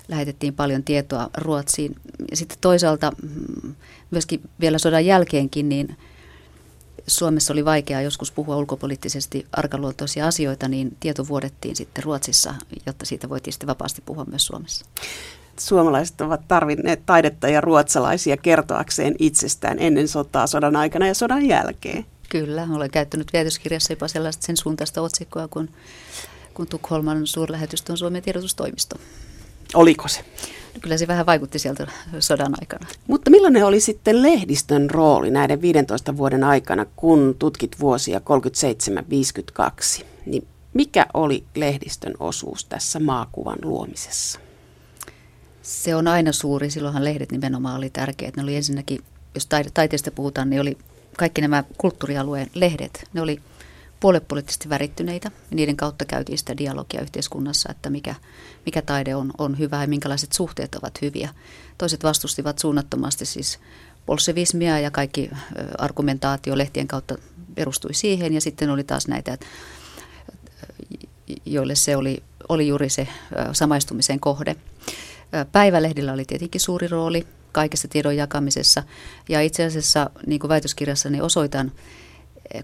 [0.09, 1.97] lähetettiin paljon tietoa Ruotsiin.
[2.31, 3.75] Ja sitten toisaalta mm,
[4.11, 5.97] myöskin vielä sodan jälkeenkin, niin
[7.07, 12.55] Suomessa oli vaikeaa joskus puhua ulkopoliittisesti arkaluontoisia asioita, niin tieto vuodettiin sitten Ruotsissa,
[12.87, 14.87] jotta siitä voitiin sitten vapaasti puhua myös Suomessa
[15.59, 22.07] suomalaiset ovat tarvinneet taidetta ja ruotsalaisia kertoakseen itsestään ennen sotaa, sodan aikana ja sodan jälkeen.
[22.29, 25.71] Kyllä, olen käyttänyt väitöskirjassa jopa sellaista sen suuntaista otsikkoa kuin,
[26.55, 28.97] kuin Tukholman suurlähetystön Suomen tiedotustoimisto.
[29.75, 30.21] Oliko se?
[30.81, 31.87] Kyllä se vähän vaikutti sieltä
[32.19, 32.87] sodan aikana.
[33.07, 38.21] Mutta millainen oli sitten lehdistön rooli näiden 15 vuoden aikana, kun tutkit vuosia
[40.01, 40.05] 37-52?
[40.27, 44.41] Niin mikä oli lehdistön osuus tässä maakuvan luomisessa?
[45.65, 46.71] Se on aina suuri.
[46.71, 48.37] Silloinhan lehdet nimenomaan oli tärkeät.
[48.37, 49.01] Ne oli ensinnäkin,
[49.35, 50.79] jos taiteesta puhutaan, niin oli
[51.17, 53.09] kaikki nämä kulttuurialueen lehdet.
[53.13, 53.41] Ne oli
[54.01, 55.31] puolepoliittisesti värittyneitä.
[55.51, 58.15] Niiden kautta käytiin sitä dialogia yhteiskunnassa, että mikä,
[58.67, 61.29] mikä taide on, on hyvä ja minkälaiset suhteet ovat hyviä.
[61.79, 63.59] Toiset vastustivat suunnattomasti siis
[64.07, 65.31] bolsevismia ja kaikki
[65.79, 67.19] argumentaatio lehtien kautta
[67.55, 68.35] perustui siihen.
[68.35, 69.39] Ja sitten oli taas näitä,
[71.47, 73.09] joille se oli, oli juuri se
[73.53, 74.57] samaistumisen kohde.
[75.53, 78.83] Päivälehdillä oli tietenkin suuri rooli kaikessa tiedon jakamisessa.
[79.29, 81.73] Ja itse asiassa, niin kuin väitöskirjassani osoitan,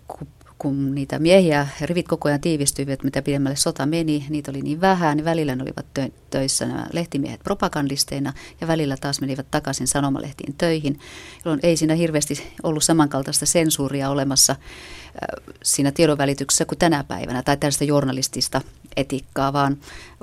[0.07, 0.29] kun
[0.61, 5.17] kun niitä miehiä rivit koko ajan tiivistyivät, mitä pidemmälle sota meni, niitä oli niin vähän,
[5.17, 10.55] niin välillä ne olivat tö- töissä nämä lehtimiehet propagandisteina ja välillä taas menivät takaisin sanomalehtiin
[10.59, 10.99] töihin,
[11.45, 17.57] jolloin ei siinä hirveästi ollut samankaltaista sensuuria olemassa äh, siinä tiedonvälityksessä kuin tänä päivänä tai
[17.57, 18.61] tällaista journalistista
[18.97, 19.77] etiikkaa, vaan,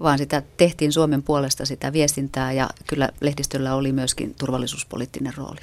[0.03, 5.59] vaan sitä tehtiin Suomen puolesta sitä viestintää ja kyllä lehdistöllä oli myöskin turvallisuuspoliittinen rooli.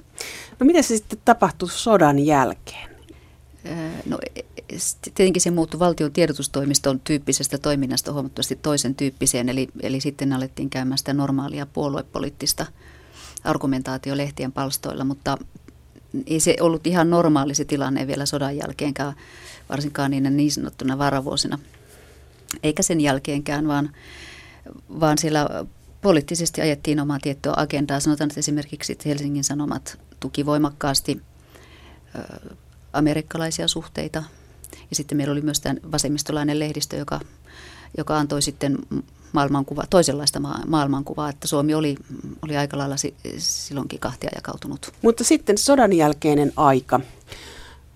[0.61, 2.95] No miten se sitten tapahtui sodan jälkeen?
[4.07, 10.01] No e, e, tietenkin se muuttui valtion tiedotustoimiston tyyppisestä toiminnasta huomattavasti toisen tyyppiseen, eli, eli
[10.01, 12.67] sitten alettiin käymään sitä normaalia puoluepoliittista
[13.45, 15.39] argumentaatio lehtien palstoilla, mutta
[16.27, 19.15] ei se ollut ihan normaali se tilanne vielä sodan jälkeenkään,
[19.69, 21.59] varsinkaan niinä niin sanottuna varavuosina,
[22.63, 23.91] eikä sen jälkeenkään, vaan,
[25.01, 25.49] vaan siellä
[26.01, 28.01] poliittisesti ajettiin omaa tiettyä agendaa.
[28.01, 31.21] Sanotaan, että esimerkiksi Helsingin Sanomat tuki voimakkaasti
[32.93, 34.23] amerikkalaisia suhteita.
[34.91, 37.21] Ja sitten meillä oli myös tämä vasemmistolainen lehdistö, joka,
[37.99, 38.79] joka antoi sitten
[39.33, 41.97] maailmankuva, toisenlaista ma- maailmankuvaa, että Suomi oli,
[42.43, 44.93] oli aika lailla si- silloinkin kahtia jakautunut.
[45.03, 47.01] Mutta sitten sodan jälkeinen aika.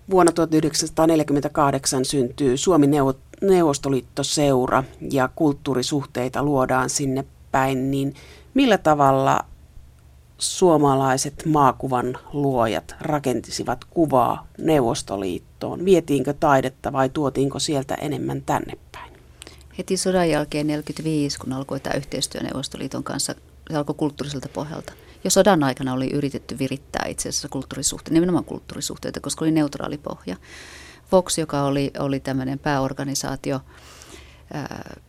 [0.09, 2.87] Vuonna 1948 syntyy Suomi
[3.41, 8.13] Neuvostoliittoseura ja kulttuurisuhteita luodaan sinne päin, niin
[8.53, 9.45] millä tavalla
[10.37, 15.85] suomalaiset maakuvan luojat rakentisivat kuvaa Neuvostoliittoon?
[15.85, 19.13] Vietiinkö taidetta vai tuotiinko sieltä enemmän tänne päin?
[19.77, 23.35] Heti sodan jälkeen 1945, kun alkoi tämä yhteistyö Neuvostoliiton kanssa,
[23.69, 24.93] se alkoi kulttuuriselta pohjalta.
[25.23, 30.35] Jo sodan aikana oli yritetty virittää itse asiassa kulttuurisuhteita, nimenomaan kulttuurisuhteita, koska oli neutraali pohja.
[31.11, 33.61] Vox, joka oli, oli tämmöinen pääorganisaatio,
[34.53, 34.99] ää,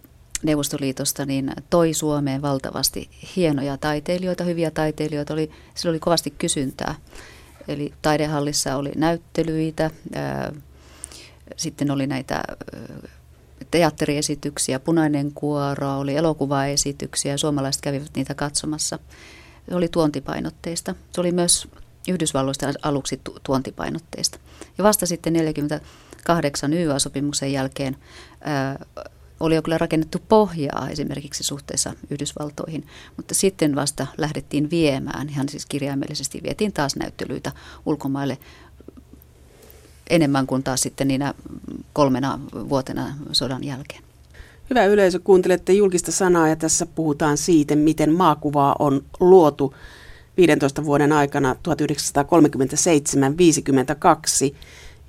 [0.43, 5.33] Neuvostoliitosta, niin toi Suomeen valtavasti hienoja taiteilijoita, hyviä taiteilijoita.
[5.35, 6.95] Oli, sillä oli kovasti kysyntää.
[7.69, 10.53] Eli taidehallissa oli näyttelyitä, ää,
[11.57, 12.43] sitten oli näitä
[13.71, 18.99] teatteriesityksiä, punainen kuoro, oli elokuvaesityksiä suomalaiset kävivät niitä katsomassa.
[19.69, 20.95] Se oli tuontipainotteista.
[21.13, 21.69] Se oli myös
[22.09, 24.39] Yhdysvalloista aluksi tuontipainotteista.
[24.79, 27.97] Ja vasta sitten 48 YA-sopimuksen jälkeen
[28.41, 28.85] ää,
[29.41, 35.67] oli jo kyllä rakennettu pohjaa esimerkiksi suhteessa Yhdysvaltoihin, mutta sitten vasta lähdettiin viemään, ihan siis
[35.67, 37.53] kirjaimellisesti vietiin taas näyttelyitä
[37.87, 38.39] ulkomaille
[40.11, 41.35] enemmän kuin taas sitten niinä
[41.93, 44.03] kolmena vuotena sodan jälkeen.
[44.71, 49.75] Hyvä yleisö, kuuntelette julkista sanaa ja tässä puhutaan siitä, miten maakuvaa on luotu
[50.47, 51.57] 15 vuoden aikana
[54.51, 54.55] 1937-52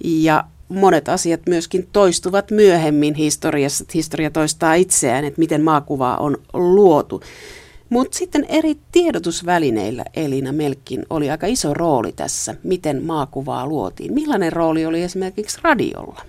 [0.04, 7.22] ja monet asiat myöskin toistuvat myöhemmin historiassa, historia toistaa itseään, että miten maakuvaa on luotu.
[7.90, 14.14] Mutta sitten eri tiedotusvälineillä Elina Melkin oli aika iso rooli tässä, miten maakuvaa luotiin.
[14.14, 16.22] Millainen rooli oli esimerkiksi radiolla?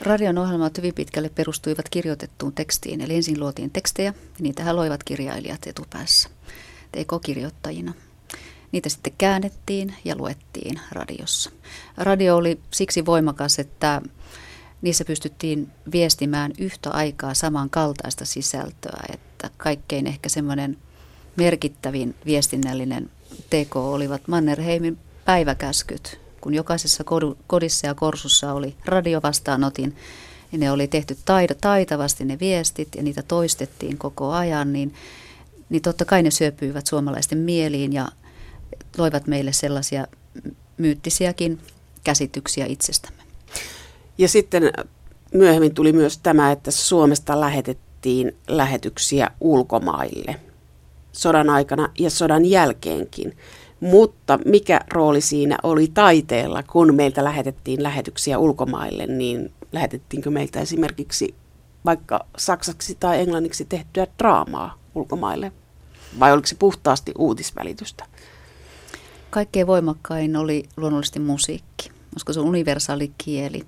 [0.00, 5.66] Radion ohjelmat hyvin pitkälle perustuivat kirjoitettuun tekstiin, eli ensin luotiin tekstejä, ja niitähän loivat kirjailijat
[5.66, 6.28] etupäässä,
[6.98, 7.94] teekokirjoittajina.
[8.72, 11.50] Niitä sitten käännettiin ja luettiin radiossa.
[11.96, 14.02] Radio oli siksi voimakas, että
[14.82, 20.78] niissä pystyttiin viestimään yhtä aikaa samankaltaista sisältöä, että kaikkein ehkä semmoinen
[21.36, 23.10] merkittävin viestinnällinen
[23.50, 27.04] teko olivat Mannerheimin päiväkäskyt, kun jokaisessa
[27.46, 29.96] kodissa ja korsussa oli radiovastaanotin,
[30.52, 31.16] ja ne oli tehty
[31.60, 34.94] taitavasti ne viestit ja niitä toistettiin koko ajan, niin,
[35.70, 38.08] niin totta kai ne syöpyivät suomalaisten mieliin ja
[38.98, 40.06] loivat meille sellaisia
[40.78, 41.58] myyttisiäkin
[42.04, 43.22] käsityksiä itsestämme.
[44.18, 44.72] Ja sitten
[45.34, 50.36] myöhemmin tuli myös tämä, että Suomesta lähetettiin lähetyksiä ulkomaille
[51.12, 53.36] sodan aikana ja sodan jälkeenkin.
[53.80, 61.34] Mutta mikä rooli siinä oli taiteella, kun meiltä lähetettiin lähetyksiä ulkomaille, niin lähetettiinkö meiltä esimerkiksi
[61.84, 65.52] vaikka saksaksi tai englanniksi tehtyä draamaa ulkomaille?
[66.20, 68.06] Vai oliko se puhtaasti uutisvälitystä?
[69.30, 73.62] Kaikkein voimakkain oli luonnollisesti musiikki, koska se on universaali kieli.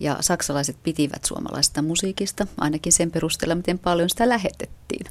[0.00, 5.06] Ja saksalaiset pitivät suomalaisesta musiikista, ainakin sen perusteella, miten paljon sitä lähetettiin.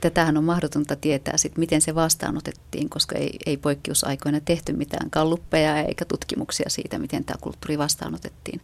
[0.00, 5.78] Tätähän on mahdotonta tietää, sit, miten se vastaanotettiin, koska ei, ei poikkeusaikoina tehty mitään kalluppeja
[5.78, 8.60] eikä tutkimuksia siitä, miten tämä kulttuuri vastaanotettiin.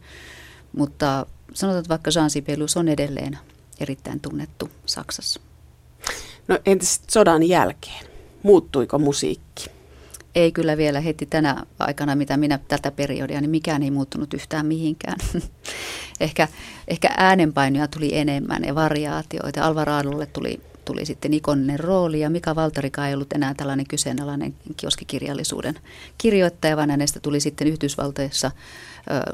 [0.77, 3.37] Mutta sanotaan, että vaikka Jean Sibelius on edelleen
[3.79, 5.41] erittäin tunnettu Saksassa.
[6.47, 8.05] No entäs sodan jälkeen?
[8.43, 9.65] Muuttuiko musiikki?
[10.35, 14.65] Ei kyllä vielä heti tänä aikana, mitä minä tätä periodia, niin mikään ei muuttunut yhtään
[14.65, 15.17] mihinkään.
[16.19, 16.47] ehkä,
[16.87, 19.65] ehkä äänenpainoja tuli enemmän ja variaatioita.
[19.65, 24.55] Alvar Aalulle tuli, tuli sitten ikoninen rooli ja Mika Valtarika ei ollut enää tällainen kyseenalainen
[24.77, 25.79] kioskikirjallisuuden
[26.17, 28.51] kirjoittaja, vaan hänestä tuli sitten Yhdysvaltoissa,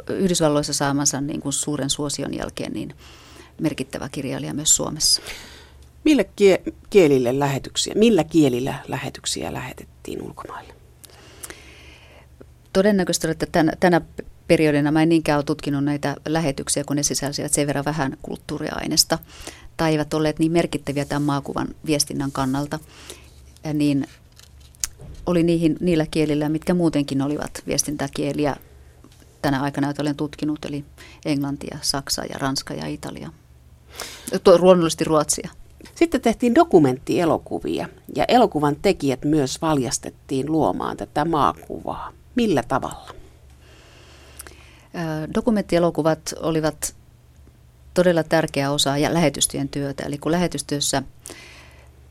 [0.09, 2.95] Yhdysvalloissa saamansa niin kuin suuren suosion jälkeen niin
[3.61, 5.21] merkittävä kirjailija myös Suomessa.
[6.03, 10.73] Millä kie- kielille lähetyksiä, millä kielillä lähetyksiä lähetettiin ulkomaille?
[12.73, 14.01] Todennäköisesti, että tänä, tänä
[14.47, 19.17] periodina mä en niinkään ole tutkinut näitä lähetyksiä, kun ne sisälsivät sen verran vähän kulttuuriaineesta
[19.77, 22.79] tai eivät olleet niin merkittäviä tämän maakuvan viestinnän kannalta,
[23.63, 24.07] ja niin
[25.25, 28.55] oli niihin, niillä kielillä, mitkä muutenkin olivat viestintäkieliä
[29.41, 30.85] tänä aikana, joita olen tutkinut, eli
[31.25, 33.31] englantia, saksa ja ranska ja italia.
[34.59, 35.49] Luonnollisesti ruotsia.
[35.95, 42.13] Sitten tehtiin dokumenttielokuvia ja elokuvan tekijät myös valjastettiin luomaan tätä maakuvaa.
[42.35, 43.13] Millä tavalla?
[45.35, 46.95] Dokumenttielokuvat olivat
[47.93, 50.03] todella tärkeä osa ja lähetystyön työtä.
[50.03, 51.03] Eli kun lähetystyössä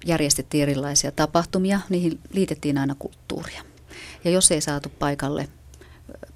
[0.06, 3.62] järjestettiin erilaisia tapahtumia, niihin liitettiin aina kulttuuria.
[4.24, 5.48] Ja jos ei saatu paikalle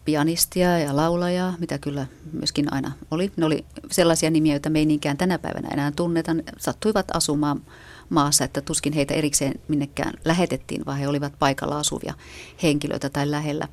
[0.04, 3.32] pianistia ja laulajaa, mitä kyllä myöskin aina oli.
[3.36, 6.34] Ne oli sellaisia nimiä, joita me ei niinkään tänä päivänä enää tunneta.
[6.34, 7.62] Ne sattuivat asumaan
[8.08, 12.14] maassa, että tuskin heitä erikseen minnekään lähetettiin, vaan he olivat paikalla asuvia
[12.62, 13.68] henkilöitä tai lähellä.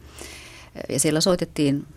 [0.89, 1.87] Ja siellä soitettiin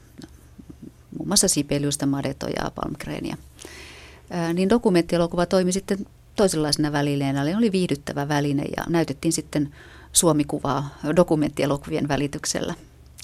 [1.19, 3.37] muun muassa Sibeliusta, Madetoja ja Palmgreenia.
[4.55, 9.75] Niin dokumenttielokuva toimi sitten toisenlaisena välineenä, eli oli viihdyttävä väline ja näytettiin sitten
[10.13, 12.75] Suomikuvaa dokumenttielokuvien välityksellä.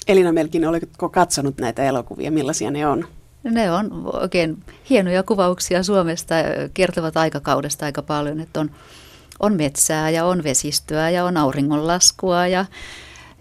[0.07, 2.31] Elina Melkin, oletko katsonut näitä elokuvia?
[2.31, 3.07] Millaisia ne on?
[3.43, 6.35] Ne on oikein hienoja kuvauksia Suomesta,
[6.73, 8.71] kertovat aikakaudesta aika paljon, että on,
[9.39, 12.65] on metsää ja on vesistöä ja on auringonlaskua ja,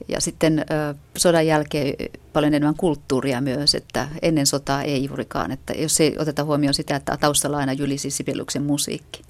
[0.09, 1.95] ja sitten ö, sodan jälkeen
[2.33, 6.97] paljon enemmän kulttuuria myös, että ennen sotaa ei juurikaan, että jos ei oteta huomioon sitä,
[6.97, 9.23] että taustalla aina jylisi Sibeliuksen musiikki.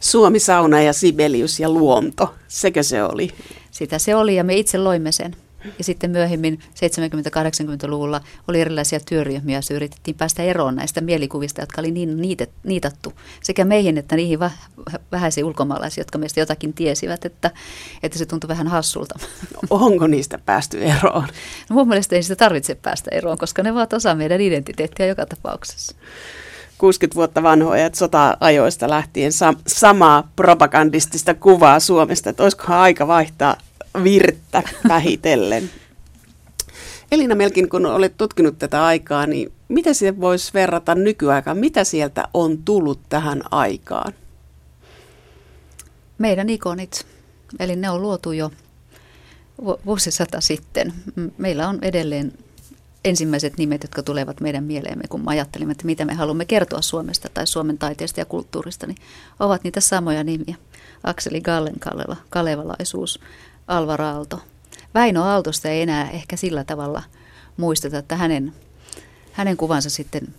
[0.00, 3.30] Suomi, sauna ja Sibelius ja luonto, sekö se oli?
[3.70, 5.36] Sitä se oli ja me itse loimme sen.
[5.78, 6.58] Ja sitten myöhemmin
[7.86, 12.22] 70-80-luvulla oli erilaisia työryhmiä, joissa yritettiin päästä eroon näistä mielikuvista, jotka oli niin
[12.64, 14.38] niitattu sekä meihin että niihin
[15.12, 17.50] vähäisiin ulkomaalaisiin, jotka meistä jotakin tiesivät, että,
[18.02, 19.18] että se tuntui vähän hassulta.
[19.54, 21.28] No, onko niistä päästy eroon?
[21.68, 25.26] No mun mielestä ei sitä tarvitse päästä eroon, koska ne ovat osa meidän identiteettiä joka
[25.26, 25.96] tapauksessa.
[26.78, 33.56] 60 vuotta vanhoja, että sota-ajoista lähtien sam- samaa propagandistista kuvaa Suomesta, että olisikohan aika vaihtaa
[34.04, 35.70] virttä vähitellen.
[37.12, 41.58] Elina Melkin, kun olet tutkinut tätä aikaa, niin mitä se voisi verrata nykyaikaan?
[41.58, 44.12] Mitä sieltä on tullut tähän aikaan?
[46.18, 47.06] Meidän ikonit.
[47.58, 48.50] Eli ne on luotu jo
[49.86, 50.92] vuosisata sitten.
[51.38, 52.32] Meillä on edelleen
[53.04, 57.28] ensimmäiset nimet, jotka tulevat meidän mieleemme, kun me ajattelimme, että mitä me haluamme kertoa Suomesta
[57.34, 58.96] tai Suomen taiteesta ja kulttuurista, niin
[59.40, 60.56] ovat niitä samoja nimiä.
[61.04, 61.74] Akseli Gallen
[62.30, 63.20] kalevalaisuus,
[63.68, 64.40] Alvar Aalto.
[64.94, 67.02] Väinö Aaltosta ei enää ehkä sillä tavalla
[67.56, 68.52] muisteta, että hänen,
[69.32, 70.34] hänen kuvansa sitten,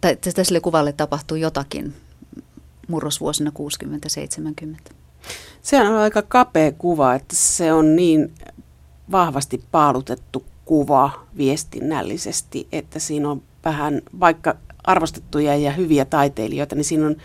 [0.00, 1.94] tai täsille kuvalle tapahtuu jotakin
[2.88, 3.52] murrosvuosina
[4.90, 4.94] 60-70.
[5.62, 8.34] Se on aika kapea kuva, että se on niin
[9.10, 17.06] vahvasti paalutettu kuva viestinnällisesti, että siinä on vähän, vaikka arvostettuja ja hyviä taiteilijoita, niin siinä
[17.06, 17.16] on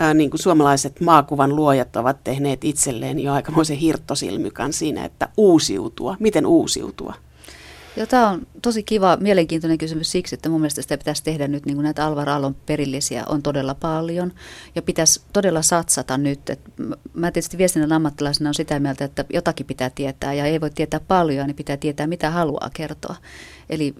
[0.00, 6.16] ää, niin kuin suomalaiset maakuvan luojat ovat tehneet itselleen jo aikamoisen hirttosilmykan siinä, että uusiutua.
[6.20, 7.14] Miten uusiutua?
[7.96, 11.66] Joo, tämä on tosi kiva, mielenkiintoinen kysymys siksi, että mun mielestä sitä pitäisi tehdä nyt,
[11.66, 14.32] niin kuin näitä Alvar Aallon perillisiä on todella paljon
[14.74, 16.50] ja pitäisi todella satsata nyt.
[16.50, 16.60] Et
[17.14, 21.00] mä tietysti viestinnän ammattilaisena on sitä mieltä, että jotakin pitää tietää ja ei voi tietää
[21.00, 23.16] paljon, niin pitää tietää mitä haluaa kertoa.
[23.70, 23.94] Eli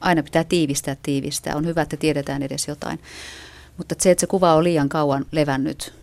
[0.00, 1.56] aina pitää tiivistää, tiivistää.
[1.56, 2.98] On hyvä, että tiedetään edes jotain.
[3.80, 5.94] Mutta se, että se kuva on liian kauan levännyt,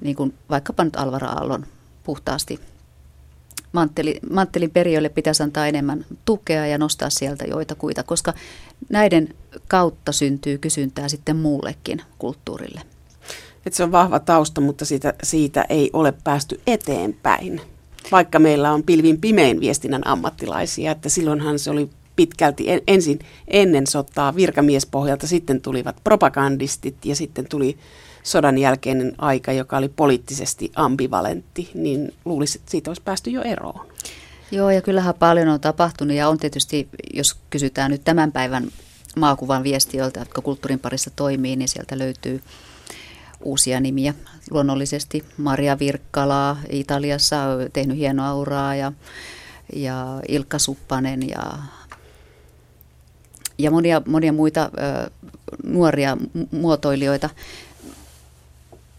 [0.00, 1.66] niin kuin vaikkapa nyt Alvar Aallon
[2.02, 2.60] puhtaasti
[3.72, 8.32] mantteli, manttelin periöille pitäisi antaa enemmän tukea ja nostaa sieltä joitakuita, koska
[8.88, 9.34] näiden
[9.68, 12.80] kautta syntyy kysyntää sitten muullekin kulttuurille.
[13.66, 17.60] Et se on vahva tausta, mutta siitä, siitä ei ole päästy eteenpäin.
[18.12, 23.86] Vaikka meillä on pilvin pimein viestinnän ammattilaisia, että silloinhan se oli pitkälti en, ensin ennen
[23.86, 27.78] sotaa virkamiespohjalta, sitten tulivat propagandistit ja sitten tuli
[28.22, 33.86] sodan jälkeinen aika, joka oli poliittisesti ambivalentti, niin luulisin, että siitä olisi päästy jo eroon.
[34.50, 38.68] Joo, ja kyllähän paljon on tapahtunut ja on tietysti, jos kysytään nyt tämän päivän
[39.16, 42.42] maakuvan viestiöiltä, jotka kulttuurin parissa toimii, niin sieltä löytyy
[43.40, 44.14] uusia nimiä.
[44.50, 47.36] Luonnollisesti Maria Virkkalaa Italiassa
[47.72, 48.92] tehnyt hienoa uraa ja,
[49.72, 51.52] ja Ilkka Suppanen ja,
[53.58, 55.10] ja monia, monia muita ö,
[55.64, 56.16] nuoria
[56.50, 57.30] muotoilijoita.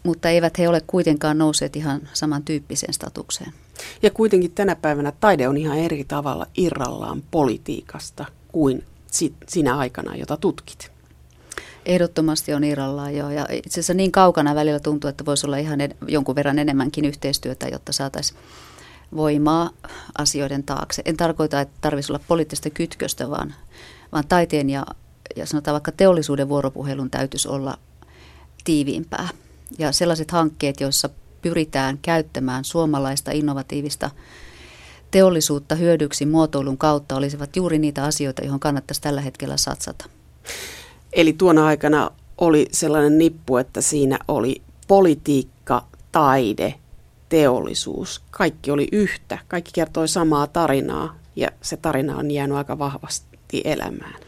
[0.02, 3.52] Mutta eivät he ole kuitenkaan nousseet ihan samantyyppiseen statukseen.
[4.02, 8.84] Ja kuitenkin tänä päivänä taide on ihan eri tavalla irrallaan politiikasta kuin
[9.48, 10.90] sinä aikana, jota tutkit.
[11.86, 13.30] Ehdottomasti on irrallaan jo.
[13.30, 15.78] Ja itse asiassa niin kaukana välillä tuntuu, että voisi olla ihan
[16.08, 18.40] jonkun verran enemmänkin yhteistyötä, jotta saataisiin
[19.16, 19.70] voimaa
[20.18, 21.02] asioiden taakse.
[21.04, 23.54] En tarkoita, että tarvitsisi olla poliittista kytköstä, vaan,
[24.12, 24.86] vaan taiteen ja,
[25.36, 27.78] ja sanotaan vaikka teollisuuden vuoropuhelun täytyisi olla
[28.64, 29.28] tiiviimpää.
[29.78, 31.10] Ja sellaiset hankkeet, joissa
[31.42, 34.10] pyritään käyttämään suomalaista innovatiivista
[35.10, 40.04] teollisuutta hyödyksi muotoilun kautta olisivat juuri niitä asioita, joihin kannattaisi tällä hetkellä satsata.
[41.12, 46.74] Eli tuona aikana oli sellainen nippu, että siinä oli politiikka, taide,
[47.28, 48.22] teollisuus.
[48.30, 49.38] Kaikki oli yhtä.
[49.48, 54.20] Kaikki kertoi samaa tarinaa ja se tarina on jäänyt aika vahvasti elämään.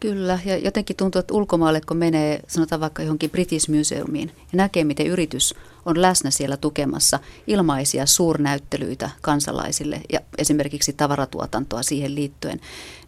[0.00, 4.84] Kyllä, ja jotenkin tuntuu, että ulkomaalle kun menee, sanotaan vaikka johonkin British Museumiin, ja näkee,
[4.84, 5.54] miten yritys
[5.86, 12.60] on läsnä siellä tukemassa ilmaisia suurnäyttelyitä kansalaisille ja esimerkiksi tavaratuotantoa siihen liittyen,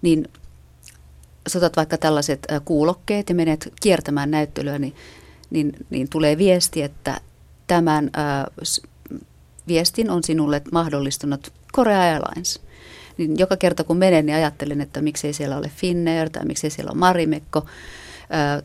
[0.02, 0.28] niin
[1.48, 4.94] sotat vaikka tällaiset kuulokkeet ja menet kiertämään näyttelyä, niin,
[5.50, 7.20] niin, niin tulee viesti, että
[7.66, 8.50] tämän ää,
[9.68, 12.60] viestin on sinulle mahdollistunut Korea Airlines.
[13.18, 16.90] Niin joka kerta kun menen, niin ajattelen, että miksei siellä ole Finnair tai miksei siellä
[16.90, 17.66] ole Marimekko.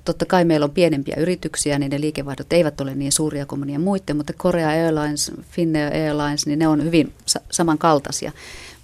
[0.05, 3.81] Totta kai meillä on pienempiä yrityksiä, niin ne liikevaihdot eivät ole niin suuria kuin monien
[3.81, 7.13] muiden, mutta Korea Airlines, Finnair Airlines, niin ne on hyvin
[7.51, 8.31] samankaltaisia.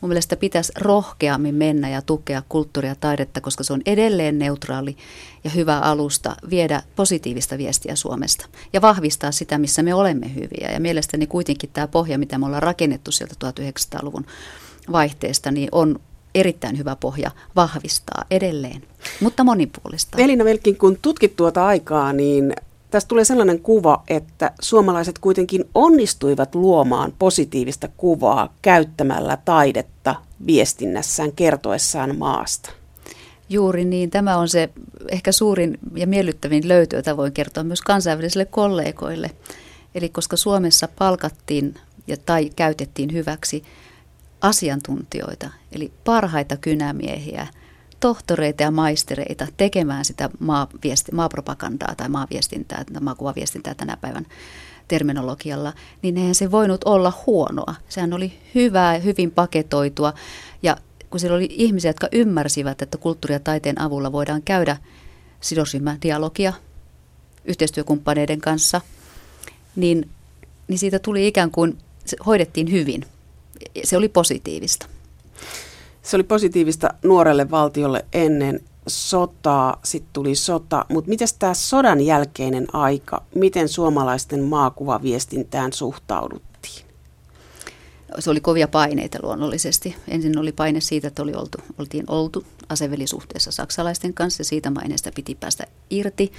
[0.01, 4.97] Mun mielestä pitäisi rohkeammin mennä ja tukea kulttuuria ja taidetta, koska se on edelleen neutraali
[5.43, 10.71] ja hyvä alusta viedä positiivista viestiä Suomesta ja vahvistaa sitä, missä me olemme hyviä.
[10.73, 14.25] Ja mielestäni kuitenkin tämä pohja, mitä me ollaan rakennettu sieltä 1900-luvun
[14.91, 15.99] vaihteesta, niin on
[16.35, 18.83] erittäin hyvä pohja vahvistaa edelleen,
[19.21, 20.17] mutta monipuolista.
[20.17, 22.53] Elina Velkin, kun tutkit tuota aikaa, niin
[22.91, 30.15] tästä tulee sellainen kuva, että suomalaiset kuitenkin onnistuivat luomaan positiivista kuvaa käyttämällä taidetta
[30.47, 32.69] viestinnässään kertoessaan maasta.
[33.49, 34.09] Juuri niin.
[34.09, 34.69] Tämä on se
[35.11, 39.31] ehkä suurin ja miellyttävin löytö, jota voin kertoa myös kansainvälisille kollegoille.
[39.95, 41.75] Eli koska Suomessa palkattiin
[42.07, 43.63] ja tai käytettiin hyväksi
[44.41, 47.47] asiantuntijoita, eli parhaita kynämiehiä,
[47.99, 54.25] tohtoreita ja maistereita tekemään sitä maaviesti, maapropagandaa tai maaviestintää, maakuvaviestintää tänä päivän
[54.87, 57.75] terminologialla, niin eihän se voinut olla huonoa.
[57.89, 60.13] Sehän oli hyvää, hyvin paketoitua
[60.63, 60.77] ja
[61.09, 64.77] kun siellä oli ihmisiä, jotka ymmärsivät, että kulttuuri- ja taiteen avulla voidaan käydä
[65.41, 66.53] sidosryhmädialogia
[67.45, 68.81] yhteistyökumppaneiden kanssa,
[69.75, 70.09] niin,
[70.67, 73.05] niin siitä tuli ikään kuin, se hoidettiin hyvin–
[73.83, 74.87] se oli positiivista.
[76.01, 82.67] Se oli positiivista nuorelle valtiolle ennen sotaa, sitten tuli sota, mutta miten tämä sodan jälkeinen
[82.73, 86.85] aika, miten suomalaisten maakuvaviestintään suhtauduttiin?
[88.19, 89.95] Se oli kovia paineita luonnollisesti.
[90.07, 95.11] Ensin oli paine siitä, että oli oltu, oltiin oltu asevelisuhteessa saksalaisten kanssa ja siitä maineesta
[95.15, 96.31] piti päästä irti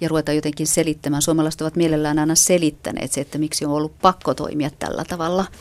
[0.00, 1.22] ja ruveta jotenkin selittämään.
[1.22, 5.44] Suomalaiset ovat mielellään aina selittäneet se, että miksi on ollut pakko toimia tällä tavalla–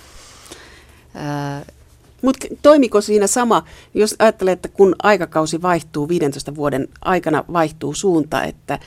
[2.22, 8.44] mutta toimiko siinä sama, jos ajattelee, että kun aikakausi vaihtuu, 15 vuoden aikana vaihtuu suunta,
[8.44, 8.80] että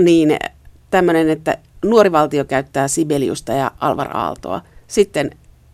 [0.00, 0.36] niin
[0.90, 5.30] tämmöinen, että nuori valtio käyttää Sibeliusta ja Alvar Aaltoa, sitten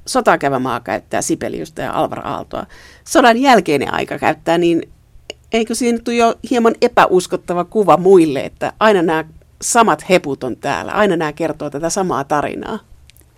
[0.06, 2.66] sotakävä maa käyttää Sibeliusta ja Alvar Aaltoa,
[3.04, 4.82] sodan jälkeinen aika käyttää, niin
[5.52, 9.24] eikö siinä tule jo hieman epäuskottava kuva muille, että aina nämä
[9.62, 12.78] samat heput on täällä, aina nämä kertoo tätä samaa tarinaa?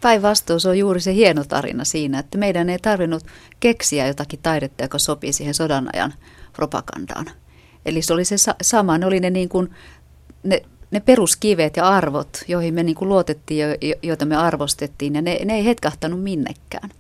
[0.01, 3.22] Päinvastoin se on juuri se hieno tarina siinä, että meidän ei tarvinnut
[3.61, 6.14] keksiä jotakin taidetta, joka sopii siihen sodan ajan
[6.53, 7.26] propagandaan.
[7.86, 9.70] Eli se oli se sama, ne oli ne, niin kuin,
[10.42, 15.22] ne, ne peruskivet ja arvot, joihin me niin kuin luotettiin ja joita me arvostettiin, ja
[15.22, 16.90] ne, ne ei hetkahtanut minnekään.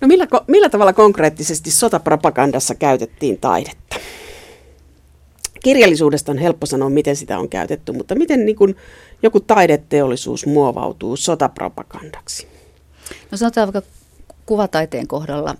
[0.00, 3.96] No millä, millä tavalla konkreettisesti sotapropagandassa käytettiin taidetta?
[5.64, 8.76] Kirjallisuudesta on helppo sanoa, miten sitä on käytetty, mutta miten niin kuin
[9.22, 12.48] joku taideteollisuus muovautuu sotapropagandaksi?
[13.30, 13.90] No sanotaan vaikka
[14.46, 15.54] kuvataiteen kohdalla,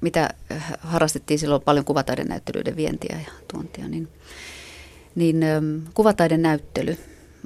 [0.00, 4.08] mitä äh, harrastettiin silloin paljon kuvataiden näyttelyiden vientiä ja tuontia, niin,
[5.14, 6.98] niin ähm, kuvataiden näyttely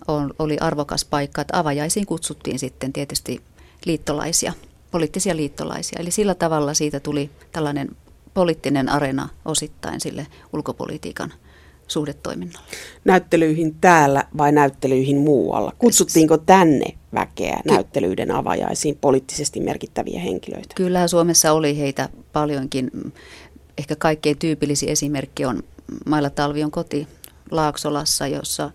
[0.08, 3.40] on, oli arvokas paikka, että avajaisiin kutsuttiin sitten tietysti
[3.84, 4.52] liittolaisia,
[4.90, 5.98] poliittisia liittolaisia.
[6.00, 7.88] Eli sillä tavalla siitä tuli tällainen
[8.34, 11.32] poliittinen arena osittain sille ulkopolitiikan
[11.88, 12.68] suhdetoiminnalle.
[13.04, 15.72] Näyttelyihin täällä vai näyttelyihin muualla?
[15.78, 20.74] Kutsuttiinko tänne väkeä näyttelyiden avajaisiin poliittisesti merkittäviä henkilöitä?
[20.74, 22.90] Kyllä Suomessa oli heitä paljonkin.
[23.78, 25.62] Ehkä kaikkein tyypillisin esimerkki on
[26.06, 27.08] Mailla Talvion koti
[27.50, 28.70] Laaksolassa, jossa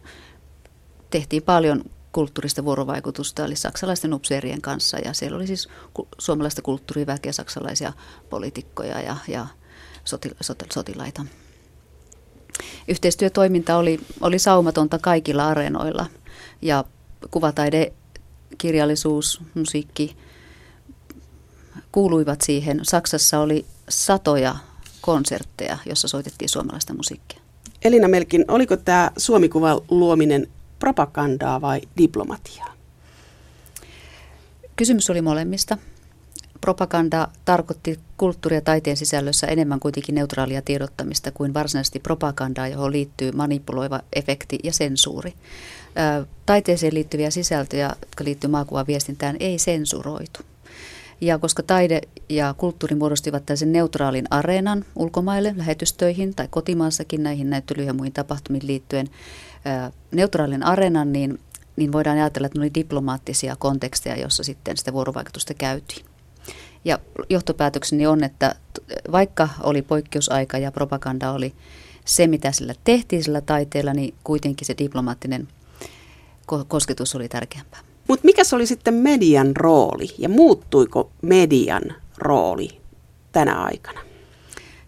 [1.10, 4.98] tehtiin paljon kulttuurista vuorovaikutusta, eli saksalaisten upseerien kanssa.
[5.06, 5.70] Ja siellä oli siis
[6.18, 7.94] suomalaista kulttuuriväkeä, saksalaisia
[8.30, 9.48] poliitikkoja ja, ja
[10.72, 11.26] sotilaita.
[12.88, 16.06] Yhteistyötoiminta oli, oli saumatonta kaikilla areenoilla
[16.62, 16.84] ja
[17.32, 17.94] kuvataide,
[18.58, 20.16] kirjallisuus, musiikki
[21.92, 22.80] kuuluivat siihen.
[22.84, 24.56] Saksassa oli satoja
[25.02, 27.42] konsertteja, jossa soitettiin suomalaista musiikkia.
[27.84, 30.48] Elina Melkin, oliko tämä Suomikuvan luominen
[30.80, 32.74] propagandaa vai diplomatiaa?
[34.76, 35.78] Kysymys oli molemmista.
[36.64, 43.32] Propaganda tarkoitti kulttuuri- ja taiteen sisällössä enemmän kuitenkin neutraalia tiedottamista kuin varsinaisesti propagandaa, johon liittyy
[43.32, 45.34] manipuloiva efekti ja sensuuri.
[46.46, 50.40] Taiteeseen liittyviä sisältöjä, jotka liittyy maakuvan viestintään, ei sensuroitu.
[51.22, 57.88] Ja koska taide ja kulttuuri muodostivat tällaisen neutraalin areenan ulkomaille, lähetystöihin tai kotimaassakin näihin näyttelyihin
[57.88, 59.10] ja muihin tapahtumiin liittyen,
[60.12, 61.40] neutraalin areenan, niin,
[61.76, 66.13] niin voidaan ajatella, että ne oli diplomaattisia konteksteja, jossa sitten sitä vuorovaikutusta käytiin.
[66.86, 68.56] Ja johtopäätökseni on, että
[69.12, 71.54] vaikka oli poikkeusaika ja propaganda oli
[72.06, 75.48] se, mitä sillä tehtiin sillä taiteella, niin kuitenkin se diplomaattinen
[76.68, 77.80] kosketus oli tärkeämpää.
[78.08, 81.84] Mutta mikä se oli sitten median rooli ja muuttuiko median
[82.18, 82.70] rooli
[83.32, 84.00] tänä aikana?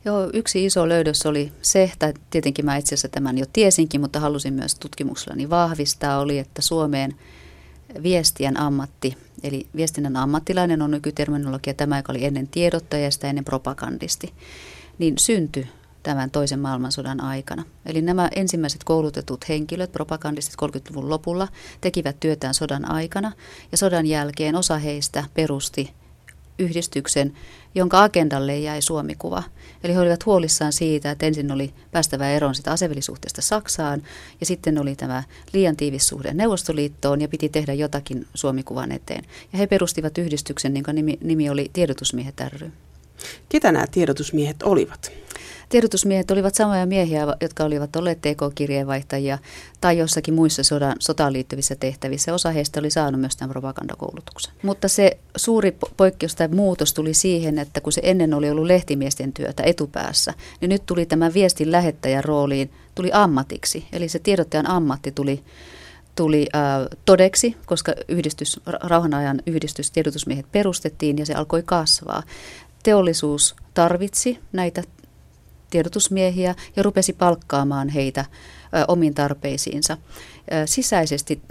[0.05, 4.19] Joo, yksi iso löydös oli se, tai tietenkin mä itse asiassa tämän jo tiesinkin, mutta
[4.19, 7.15] halusin myös tutkimuksellani vahvistaa, oli, että Suomeen
[8.03, 13.45] viestien ammatti, eli viestinnän ammattilainen on nykyterminologia, tämä joka oli ennen tiedottaja ja sitä ennen
[13.45, 14.33] propagandisti,
[14.97, 15.67] niin syntyi
[16.03, 17.63] tämän toisen maailmansodan aikana.
[17.85, 21.47] Eli nämä ensimmäiset koulutetut henkilöt, propagandistit 30-luvun lopulla,
[21.81, 23.31] tekivät työtään sodan aikana
[23.71, 25.93] ja sodan jälkeen osa heistä perusti
[26.59, 27.33] yhdistyksen,
[27.75, 29.43] jonka agendalle jäi Suomikuva.
[29.83, 34.03] Eli he olivat huolissaan siitä, että ensin oli päästävä eroon sitä asevellisuhteesta Saksaan
[34.39, 39.25] ja sitten oli tämä liian tiivis suhde Neuvostoliittoon ja piti tehdä jotakin Suomikuvan eteen.
[39.53, 42.71] Ja he perustivat yhdistyksen, jonka nimi, nimi oli Tiedotusmiehet ry.
[43.49, 45.11] Ketä nämä tiedotusmiehet olivat?
[45.69, 49.37] Tiedotusmiehet olivat samoja miehiä, jotka olivat olleet TK-kirjeenvaihtajia
[49.81, 52.33] tai jossakin muissa sodan, sotaan liittyvissä tehtävissä.
[52.33, 54.53] Osa heistä oli saanut myös tämän propagandakoulutuksen.
[54.63, 59.33] Mutta se suuri poikkeus tai muutos tuli siihen, että kun se ennen oli ollut lehtimiesten
[59.33, 63.85] työtä etupäässä, niin nyt tuli tämä viestin lähettäjän rooliin, tuli ammatiksi.
[63.93, 65.43] Eli se tiedottajan ammatti tuli
[66.15, 66.61] tuli äh,
[67.05, 72.23] todeksi, koska yhdistys, rauhanajan yhdistys tiedotusmiehet perustettiin ja se alkoi kasvaa.
[72.83, 74.83] Teollisuus tarvitsi näitä
[75.75, 78.25] tiedotusmiehiä ja rupesi palkkaamaan heitä
[78.87, 79.97] omiin tarpeisiinsa.
[80.65, 81.41] Sisäisesti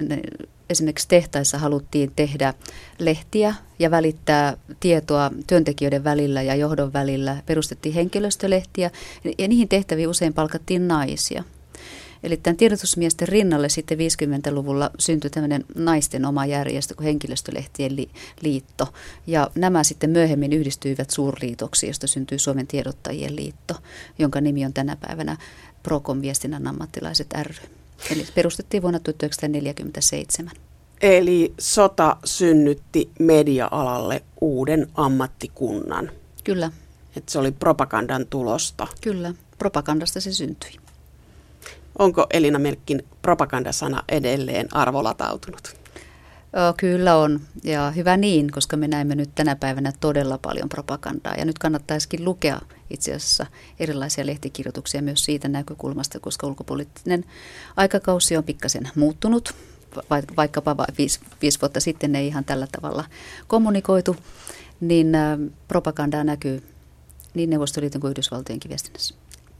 [0.71, 2.55] esimerkiksi tehtaissa haluttiin tehdä
[2.99, 7.37] lehtiä ja välittää tietoa työntekijöiden välillä ja johdon välillä.
[7.47, 8.91] Perustettiin henkilöstölehtiä
[9.39, 11.45] ja niihin tehtäviin usein palkattiin naisia.
[12.25, 18.11] Eli tämän tiedotusmiesten rinnalle sitten 50-luvulla syntyi tämmöinen naisten oma järjestö kuin henkilöstölehtien li-
[18.41, 18.89] liitto.
[19.27, 23.75] Ja nämä sitten myöhemmin yhdistyivät suurliitoksi, josta syntyi Suomen tiedottajien liitto,
[24.19, 25.37] jonka nimi on tänä päivänä
[25.83, 27.55] Procom viestinnän ammattilaiset ry.
[28.11, 30.53] Eli perustettiin vuonna 1947.
[31.03, 36.11] Eli sota synnytti media-alalle uuden ammattikunnan.
[36.45, 36.71] Kyllä.
[37.17, 38.87] Että se oli propagandan tulosta.
[39.01, 40.84] Kyllä, propagandasta se syntyi.
[41.99, 45.77] Onko Elina Melkkin propagandasana edelleen arvolatautunut?
[46.77, 51.35] Kyllä on, ja hyvä niin, koska me näemme nyt tänä päivänä todella paljon propagandaa.
[51.39, 53.47] Ja nyt kannattaisikin lukea itse asiassa
[53.81, 57.25] erilaisia lehtikirjoituksia myös siitä näkökulmasta, koska ulkopoliittinen
[57.77, 59.55] aikakausi on pikkasen muuttunut.
[60.37, 63.05] Vaikkapa viisi, viisi vuotta sitten ei ihan tällä tavalla
[63.47, 64.17] kommunikoitu,
[64.81, 65.13] niin
[65.69, 66.63] propagandaa näkyy
[67.35, 69.15] niin Neuvostoliiton kuin Yhdysvaltojenkin viestinnässä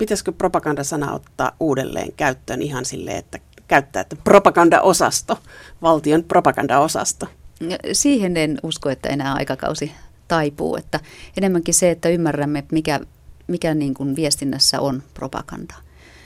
[0.05, 3.39] pitäisikö propagandasana ottaa uudelleen käyttöön ihan silleen, että
[3.69, 5.39] käyttää, että propagandaosasto,
[5.83, 7.27] valtion propagandaosasto?
[7.93, 9.93] Siihen en usko, että enää aikakausi
[10.29, 11.01] taipuu, että
[11.37, 13.01] enemmänkin se, että ymmärrämme, mikä,
[13.47, 15.75] mikä niin kuin viestinnässä on propaganda.